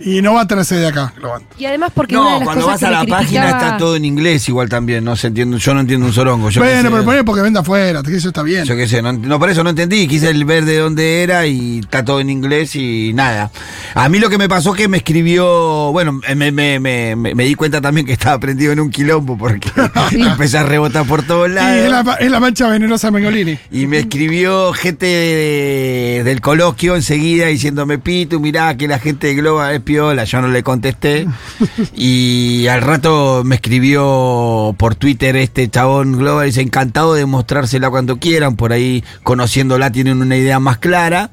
Y 0.00 0.22
no 0.22 0.34
va 0.34 0.42
a 0.42 0.46
tener 0.46 0.64
sede 0.64 0.86
acá. 0.86 1.12
Y 1.58 1.64
además 1.64 1.90
porque 1.94 2.16
una 2.16 2.24
de 2.26 2.30
No, 2.32 2.38
las 2.38 2.44
cuando 2.44 2.64
cosas 2.66 2.80
vas 2.82 2.88
a 2.88 2.90
la 2.92 2.98
página 3.04 3.42
criticaba- 3.42 3.50
está 3.64 3.76
todo 3.78 3.96
en 3.96 4.04
inglés 4.04 4.48
igual 4.48 4.68
también, 4.68 5.02
no 5.04 5.16
se 5.16 5.26
entiende, 5.26 5.58
yo 5.58 5.74
no 5.74 5.80
entiendo 5.80 6.06
un 6.06 6.12
sorongo. 6.12 6.50
Yo 6.50 6.60
bueno, 6.62 6.90
pero 6.90 7.04
poné 7.04 7.24
porque 7.24 7.42
vende 7.42 7.58
afuera, 7.58 8.02
que 8.02 8.14
eso 8.16 8.28
está 8.28 8.42
bien. 8.42 8.64
Yo 8.64 8.76
qué 8.76 8.86
sé, 8.86 9.02
no, 9.02 9.12
no, 9.12 9.38
por 9.40 9.50
eso 9.50 9.64
no 9.64 9.70
entendí, 9.70 10.06
quise 10.06 10.30
el 10.30 10.44
ver 10.44 10.64
de 10.64 10.78
dónde 10.78 11.22
era 11.24 11.46
y 11.46 11.80
está 11.80 12.04
todo 12.04 12.20
en 12.20 12.30
inglés 12.30 12.76
y 12.76 13.12
nada. 13.14 13.50
A 13.94 14.08
mí 14.08 14.18
lo 14.20 14.30
que 14.30 14.38
me 14.38 14.48
pasó 14.48 14.72
que 14.72 14.86
me 14.86 14.98
escribió, 14.98 15.90
bueno, 15.92 16.12
me, 16.12 16.52
me, 16.52 16.78
me, 16.78 17.16
me- 17.16 17.34
me 17.34 17.44
di 17.44 17.54
cuenta 17.56 17.80
también 17.80 18.06
que 18.06 18.12
estaba 18.12 18.38
prendido 18.38 18.72
en 18.72 18.80
un 18.80 18.90
quilombo 18.90 19.36
porque 19.36 19.68
empecé 20.12 20.58
a 20.58 20.62
rebotar 20.62 21.06
por 21.06 21.22
todos 21.24 21.48
Y 21.48 21.52
lados. 21.54 21.76
es 21.76 21.90
la, 21.90 22.14
es 22.20 22.30
la 22.30 22.40
mancha 22.40 22.68
venenosa 22.68 23.10
Mengolini. 23.10 23.58
Y 23.72 23.86
me 23.86 23.98
escribió 23.98 24.72
gente 24.72 25.06
de- 25.06 26.22
del 26.24 26.40
coloquio 26.40 26.94
enseguida 26.96 27.46
diciéndome, 27.46 27.98
Pitu, 27.98 28.40
mirá 28.40 28.76
que 28.76 28.86
la 28.88 28.98
gente 28.98 29.28
de 29.28 29.34
Globa 29.34 29.72
es 29.74 29.80
piola. 29.88 30.24
Yo 30.24 30.42
no 30.42 30.48
le 30.48 30.62
contesté. 30.62 31.26
y 31.96 32.66
al 32.66 32.82
rato 32.82 33.42
me 33.42 33.54
escribió 33.54 34.74
por 34.76 34.94
Twitter 34.96 35.34
este 35.36 35.70
chabón 35.70 36.18
Globa, 36.18 36.42
dice, 36.42 36.60
encantado 36.60 37.14
de 37.14 37.24
mostrársela 37.24 37.88
cuando 37.88 38.18
quieran. 38.18 38.54
Por 38.54 38.74
ahí, 38.74 39.02
conociéndola, 39.22 39.90
tienen 39.90 40.20
una 40.20 40.36
idea 40.36 40.60
más 40.60 40.76
clara. 40.76 41.30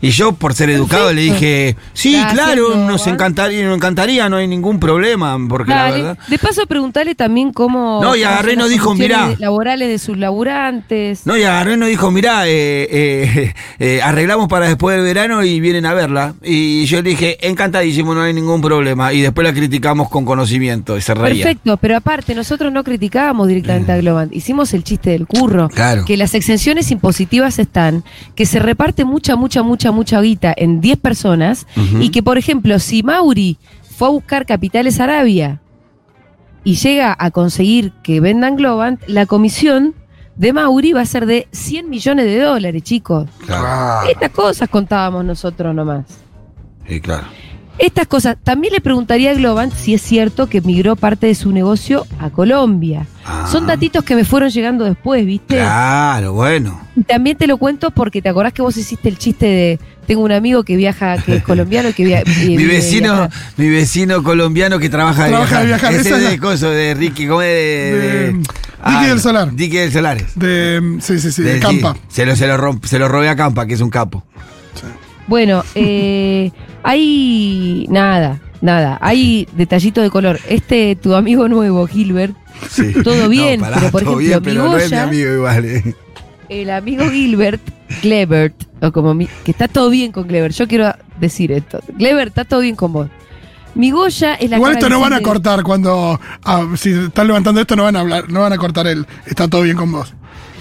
Y 0.00 0.10
yo, 0.10 0.32
por 0.32 0.54
ser 0.54 0.70
educado, 0.70 1.12
le 1.12 1.22
dije, 1.22 1.76
sí, 1.92 2.12
Gracias, 2.12 2.32
claro, 2.32 2.76
nos 2.76 3.06
encantaría, 3.06 3.64
nos 3.64 3.76
encantaría, 3.76 4.28
no 4.28 4.36
hay 4.36 4.46
ningún 4.46 4.78
problema, 4.78 5.36
porque 5.48 5.70
la 5.70 5.90
verdad... 5.90 6.18
De 6.28 6.38
paso, 6.38 6.66
preguntarle 6.66 7.14
también 7.14 7.52
cómo. 7.52 8.00
No, 8.02 8.14
y 8.14 8.22
agarré 8.22 8.56
nos 8.56 8.70
dijo, 8.70 8.94
mirá. 8.94 9.34
Laborales 9.38 9.88
de 9.88 9.98
sus 9.98 10.16
laburantes. 10.16 11.26
No, 11.26 11.36
y 11.36 11.42
agarré 11.42 11.76
nos 11.76 11.88
dijo, 11.88 12.10
mirá, 12.10 12.46
eh, 12.46 12.88
eh, 12.90 13.54
eh, 13.78 14.00
arreglamos 14.02 14.48
para 14.48 14.68
después 14.68 14.96
del 14.96 15.04
verano 15.04 15.44
y 15.44 15.60
vienen 15.60 15.86
a 15.86 15.94
verla. 15.94 16.34
Y 16.42 16.84
yo 16.86 17.02
le 17.02 17.10
dije, 17.10 17.38
encantadísimo, 17.46 18.14
no 18.14 18.22
hay 18.22 18.32
ningún 18.32 18.60
problema. 18.60 19.12
Y 19.12 19.20
después 19.20 19.46
la 19.46 19.52
criticamos 19.52 20.08
con 20.08 20.24
conocimiento 20.24 20.96
y 20.96 21.00
se 21.00 21.14
reía. 21.14 21.44
Perfecto, 21.44 21.76
pero 21.76 21.96
aparte, 21.96 22.34
nosotros 22.34 22.72
no 22.72 22.84
criticábamos 22.84 23.48
directamente 23.48 23.92
a 23.92 23.96
Globant. 23.96 24.32
Hicimos 24.32 24.72
el 24.74 24.84
chiste 24.84 25.10
del 25.10 25.26
curro. 25.26 25.68
Claro. 25.68 26.04
Que 26.04 26.16
las 26.16 26.34
exenciones 26.34 26.90
impositivas 26.90 27.58
están, 27.58 28.04
que 28.34 28.46
se 28.46 28.58
reparte 28.58 29.04
mucha, 29.04 29.36
mucha, 29.36 29.62
mucha, 29.62 29.87
mucha 29.92 30.20
guita 30.20 30.54
en 30.56 30.80
10 30.80 30.98
personas. 30.98 31.66
Y 32.00 32.10
que, 32.10 32.22
por 32.22 32.38
ejemplo, 32.38 32.78
si 32.78 33.02
Mauri 33.02 33.58
fue 33.96 34.08
a 34.08 34.10
buscar 34.10 34.46
capitales 34.46 35.00
Arabia 35.00 35.60
y 36.64 36.76
llega 36.76 37.16
a 37.18 37.30
conseguir 37.30 37.92
que 38.02 38.20
vendan 38.20 38.56
Globant, 38.56 39.00
la 39.06 39.26
comisión 39.26 39.94
de 40.36 40.52
Mauri 40.52 40.92
va 40.92 41.00
a 41.00 41.06
ser 41.06 41.26
de 41.26 41.48
100 41.50 41.90
millones 41.90 42.26
de 42.26 42.40
dólares, 42.40 42.82
chicos. 42.82 43.28
Claro. 43.44 44.08
Estas 44.08 44.30
cosas 44.30 44.68
contábamos 44.68 45.24
nosotros 45.24 45.74
nomás. 45.74 46.06
Sí, 46.86 47.00
claro. 47.00 47.26
Estas 47.78 48.06
cosas. 48.08 48.36
También 48.42 48.72
le 48.74 48.80
preguntaría 48.80 49.30
a 49.30 49.34
Globant 49.34 49.72
si 49.72 49.94
es 49.94 50.02
cierto 50.02 50.48
que 50.48 50.60
migró 50.60 50.96
parte 50.96 51.28
de 51.28 51.34
su 51.36 51.52
negocio 51.52 52.06
a 52.18 52.30
Colombia. 52.30 53.06
Ah. 53.24 53.46
Son 53.50 53.66
datitos 53.68 54.02
que 54.02 54.16
me 54.16 54.24
fueron 54.24 54.50
llegando 54.50 54.84
después, 54.84 55.24
¿viste? 55.24 55.56
Claro, 55.56 56.32
bueno. 56.32 56.80
Y 56.96 57.02
también 57.04 57.36
te 57.36 57.46
lo 57.46 57.56
cuento 57.58 57.92
porque 57.92 58.20
te 58.20 58.28
acordás 58.30 58.52
que 58.52 58.62
vos 58.62 58.76
hiciste 58.76 59.08
el 59.08 59.16
chiste 59.18 59.46
de 59.46 59.80
tengo 60.08 60.22
un 60.22 60.32
amigo 60.32 60.64
que 60.64 60.74
viaja, 60.74 61.18
que 61.18 61.36
es 61.36 61.42
colombiano, 61.44 61.90
que 61.94 62.04
via- 62.04 62.20
eh, 62.26 62.56
Mi 62.56 62.64
vecino, 62.64 63.12
viaja. 63.14 63.30
mi 63.58 63.68
vecino 63.68 64.22
colombiano 64.24 64.78
que 64.78 64.88
trabaja 64.88 65.24
de 65.24 65.30
Trabaja 65.30 65.60
de 65.60 65.66
viajar. 65.66 65.92
Ese 65.92 66.00
esa 66.08 66.16
es 66.16 66.22
de 66.24 66.30
la- 66.30 66.38
coso, 66.38 66.70
de 66.70 66.94
Ricky, 66.94 67.28
¿cómo 67.28 67.42
es? 67.42 67.48
De, 67.48 67.92
De- 68.00 68.32
de- 68.32 68.42
Dicky 68.86 69.06
del 69.06 69.20
Solar. 69.20 69.52
Dicky 69.54 69.76
del 69.76 69.92
Solares. 69.92 70.32
De, 70.34 70.96
sí, 71.00 71.18
sí, 71.20 71.30
sí, 71.30 71.42
de, 71.42 71.54
De- 71.54 71.60
Campa. 71.60 71.94
sí, 71.94 72.00
se, 72.08 72.26
lo, 72.26 72.34
se, 72.34 72.46
lo 72.48 72.56
romp- 72.56 72.84
se 72.86 72.98
lo 72.98 73.06
robé 73.06 73.28
a 73.28 73.36
Campa, 73.36 73.66
que 73.66 73.74
es 73.74 73.80
un 73.80 73.90
capo. 73.90 74.24
Bueno, 75.26 75.62
eh, 75.74 76.50
hay 76.82 77.86
nada, 77.88 78.40
nada. 78.60 78.98
Hay 79.00 79.48
detallito 79.56 80.00
de 80.02 80.10
color. 80.10 80.38
Este, 80.48 80.96
tu 80.96 81.14
amigo 81.14 81.48
nuevo, 81.48 81.86
Gilbert, 81.86 82.34
Sí. 82.70 82.92
todo 83.04 83.28
bien, 83.28 83.60
pará, 83.60 83.76
pero 83.78 83.90
por 83.92 84.02
todo 84.02 84.20
ejemplo, 84.20 84.40
bien, 84.40 84.42
pero 84.42 84.64
no 84.70 84.76
es 84.76 84.84
mi 84.90 84.96
Migoya- 84.96 85.02
amigo 85.04 85.32
igual. 85.34 85.64
eh. 85.64 85.94
el 86.48 86.70
amigo 86.70 87.04
Gilbert, 87.10 87.60
Glebert, 88.02 88.54
o 88.82 88.90
como 88.90 89.12
mi- 89.14 89.28
que 89.44 89.50
está 89.50 89.68
todo 89.68 89.90
bien 89.90 90.12
con 90.12 90.26
Glebert. 90.26 90.54
Yo 90.54 90.66
quiero 90.66 90.92
decir 91.20 91.52
esto. 91.52 91.80
Glebert, 91.96 92.28
está 92.28 92.44
todo 92.44 92.60
bien 92.60 92.74
con 92.76 92.92
vos. 92.92 93.08
Mi 93.74 93.90
Goya 93.92 94.34
es 94.34 94.50
la 94.50 94.56
Igual 94.56 94.72
esto 94.72 94.88
no 94.88 94.98
van 94.98 95.12
a 95.12 95.20
cortar 95.20 95.62
cuando. 95.62 96.18
ah, 96.44 96.66
si 96.76 96.90
están 96.90 97.26
levantando 97.28 97.60
esto, 97.60 97.76
no 97.76 97.84
van 97.84 97.96
a 97.96 98.00
hablar, 98.00 98.28
no 98.30 98.40
van 98.40 98.52
a 98.52 98.56
cortar 98.56 98.86
el. 98.86 99.06
Está 99.26 99.46
todo 99.46 99.62
bien 99.62 99.76
con 99.76 99.92
vos. 99.92 100.14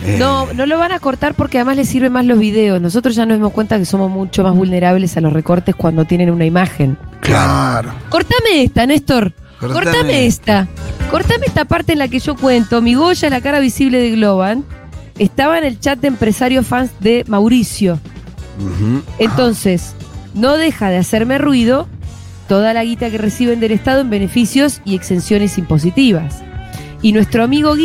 Eh, 0.05 0.17
No, 0.19 0.51
no 0.53 0.65
lo 0.65 0.77
van 0.77 0.91
a 0.91 0.99
cortar 0.99 1.33
porque 1.33 1.57
además 1.57 1.77
les 1.77 1.89
sirven 1.89 2.11
más 2.13 2.25
los 2.25 2.37
videos. 2.39 2.79
Nosotros 2.81 3.15
ya 3.15 3.25
nos 3.25 3.37
dimos 3.37 3.51
cuenta 3.53 3.77
que 3.77 3.85
somos 3.85 4.11
mucho 4.11 4.43
más 4.43 4.53
vulnerables 4.55 5.17
a 5.17 5.21
los 5.21 5.33
recortes 5.33 5.75
cuando 5.75 6.05
tienen 6.05 6.29
una 6.29 6.45
imagen. 6.45 6.97
Claro. 7.21 7.91
Cortame 8.09 8.63
esta, 8.63 8.85
Néstor. 8.85 9.33
Cortame 9.59 9.85
Cortame, 9.85 10.25
esta. 10.27 10.67
Cortame 11.09 11.47
esta 11.47 11.65
parte 11.65 11.93
en 11.93 11.99
la 11.99 12.07
que 12.07 12.19
yo 12.19 12.35
cuento. 12.35 12.81
Mi 12.81 12.93
Goya, 12.93 13.29
la 13.29 13.41
cara 13.41 13.59
visible 13.59 13.99
de 13.99 14.11
Globan, 14.11 14.63
estaba 15.17 15.57
en 15.57 15.63
el 15.63 15.79
chat 15.79 15.99
de 15.99 16.09
empresarios 16.09 16.67
fans 16.67 16.91
de 16.99 17.25
Mauricio. 17.27 17.99
Entonces, 19.19 19.95
no 20.33 20.57
deja 20.57 20.89
de 20.89 20.97
hacerme 20.97 21.37
ruido 21.37 21.87
toda 22.47 22.73
la 22.73 22.83
guita 22.83 23.09
que 23.09 23.17
reciben 23.17 23.59
del 23.59 23.71
Estado 23.71 24.01
en 24.01 24.09
beneficios 24.09 24.81
y 24.85 24.95
exenciones 24.95 25.57
impositivas. 25.57 26.43
Y 27.01 27.11
nuestro 27.11 27.43
amigo 27.43 27.75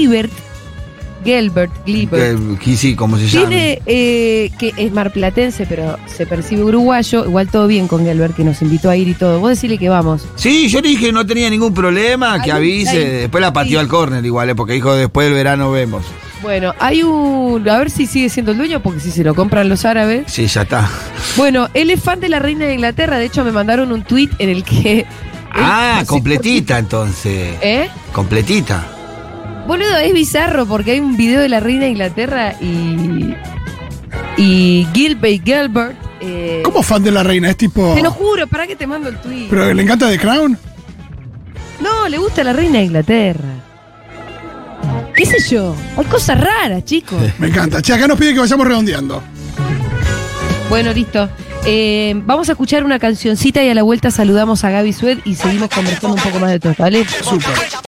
Gilbert, 1.25 1.71
Eh, 1.87 2.37
que 2.63 2.77
sí, 2.77 2.95
¿cómo 2.95 3.17
se 3.19 3.27
llama? 3.29 3.49
tiene, 3.49 3.83
eh, 3.87 4.51
que 4.59 4.73
es 4.77 4.93
marplatense, 4.93 5.67
pero 5.67 5.99
se 6.07 6.27
percibe 6.27 6.65
uruguayo, 6.65 7.25
igual 7.25 7.49
todo 7.49 7.67
bien 7.67 7.89
con 7.89 8.05
Gelbert, 8.05 8.35
que 8.37 8.45
nos 8.45 8.61
invitó 8.63 8.91
a 8.91 8.97
ir 8.97 9.09
y 9.09 9.15
todo. 9.15 9.41
Vos 9.41 9.51
decirle 9.51 9.79
que 9.79 9.89
vamos. 9.89 10.27
Sí, 10.37 10.69
yo 10.69 10.81
le 10.81 10.89
dije 10.91 11.07
que 11.07 11.13
no 11.13 11.25
tenía 11.27 11.49
ningún 11.51 11.75
problema, 11.75 12.43
que 12.43 12.51
Hay 12.53 12.59
avise. 12.59 12.91
hay- 12.91 13.21
Después 13.23 13.41
la 13.43 13.53
pateó 13.53 13.73
sí. 13.73 13.77
al 13.77 13.89
córner 13.89 14.25
igual, 14.25 14.51
eh, 14.51 14.55
porque 14.55 14.73
dijo 14.75 14.95
después 14.95 15.27
del 15.27 15.35
verano 15.35 15.71
vemos. 15.71 16.05
Bueno, 16.43 16.75
hay 16.81 17.05
un... 17.05 17.69
A 17.69 17.79
ver 17.79 17.89
si 17.89 18.07
sigue 18.07 18.29
siendo 18.29 18.51
el 18.51 18.59
dueño, 18.59 18.83
porque 18.83 18.99
si 18.99 19.13
se 19.13 19.23
lo 19.23 19.33
compran 19.35 19.69
los 19.69 19.85
árabes. 19.85 20.25
Sí, 20.27 20.47
ya 20.49 20.63
está. 20.63 20.91
Bueno, 21.37 21.69
él 21.73 21.89
es 21.91 22.01
fan 22.03 22.19
de 22.19 22.29
la 22.29 22.41
reina 22.41 22.65
de 22.67 22.75
Inglaterra, 22.75 23.19
de 23.19 23.27
hecho 23.27 23.45
me 23.45 23.53
mandaron 23.53 23.93
un 23.93 24.03
tuit 24.03 24.33
en 24.41 24.49
el 24.49 24.65
que... 24.65 25.07
Ah, 25.53 26.03
completita 26.09 26.79
entonces. 26.79 27.55
¿Eh? 27.63 27.89
Completita. 28.13 28.89
Boludo, 29.67 29.97
es 29.99 30.13
bizarro 30.13 30.67
porque 30.67 30.93
hay 30.93 31.01
un 31.01 31.17
video 31.17 31.41
de 31.41 31.49
la 31.49 31.61
reina 31.61 31.83
de 31.85 31.91
Inglaterra 31.91 32.55
y. 32.61 33.35
Y 34.37 34.87
Gilbert 34.93 35.45
Gilbert. 35.45 35.97
eh, 36.21 36.63
¿Cómo 36.65 36.83
fan 36.83 37.03
de 37.03 37.11
la 37.11 37.23
reina? 37.23 37.51
Es 37.51 37.57
tipo. 37.57 37.95
Te 37.95 38.03
lo 38.03 38.11
juro, 38.11 38.47
¿para 38.47 38.67
qué 38.67 38.77
te 38.77 38.87
mando 38.87 39.09
el 39.09 39.17
tweet? 39.19 39.47
Pero 39.51 39.73
le 39.73 39.83
encanta 39.83 40.09
The 40.09 40.19
Crown. 40.19 40.59
No, 41.81 42.09
le 42.09 42.19
gusta 42.19 42.43
la 42.45 42.53
reina 42.53 42.79
de 42.79 42.85
Inglaterra. 42.87 43.49
¿Qué 45.15 45.27
sé 45.27 45.37
yo? 45.51 45.75
Hay 45.97 46.05
cosas 46.07 46.41
raras, 46.41 46.85
chicos. 46.85 47.21
Me 47.39 47.49
encanta. 47.49 47.83
Che, 47.83 47.93
acá 47.93 48.07
nos 48.09 48.19
pide 48.19 48.33
que 48.35 48.41
vayamos 48.41 48.67
redondeando. 48.67 49.23
bueno, 50.69 50.93
listo. 50.93 51.29
Eh, 51.65 52.15
vamos 52.27 52.49
a 52.49 52.53
escuchar 52.53 52.83
una 52.83 52.99
cancioncita 52.99 53.63
y 53.63 53.69
a 53.69 53.75
la 53.75 53.85
vuelta 53.85 54.11
saludamos 54.11 54.65
a 54.65 54.71
Gaby 54.71 54.93
Sued 54.93 55.19
y 55.25 55.37
seguimos 55.37 55.69
conversando 55.71 56.17
un 56.17 56.21
poco 56.23 56.41
más 56.41 56.51
de 56.51 56.59
todo, 56.59 56.75
¿vale? 56.77 57.07
Súper. 57.23 57.53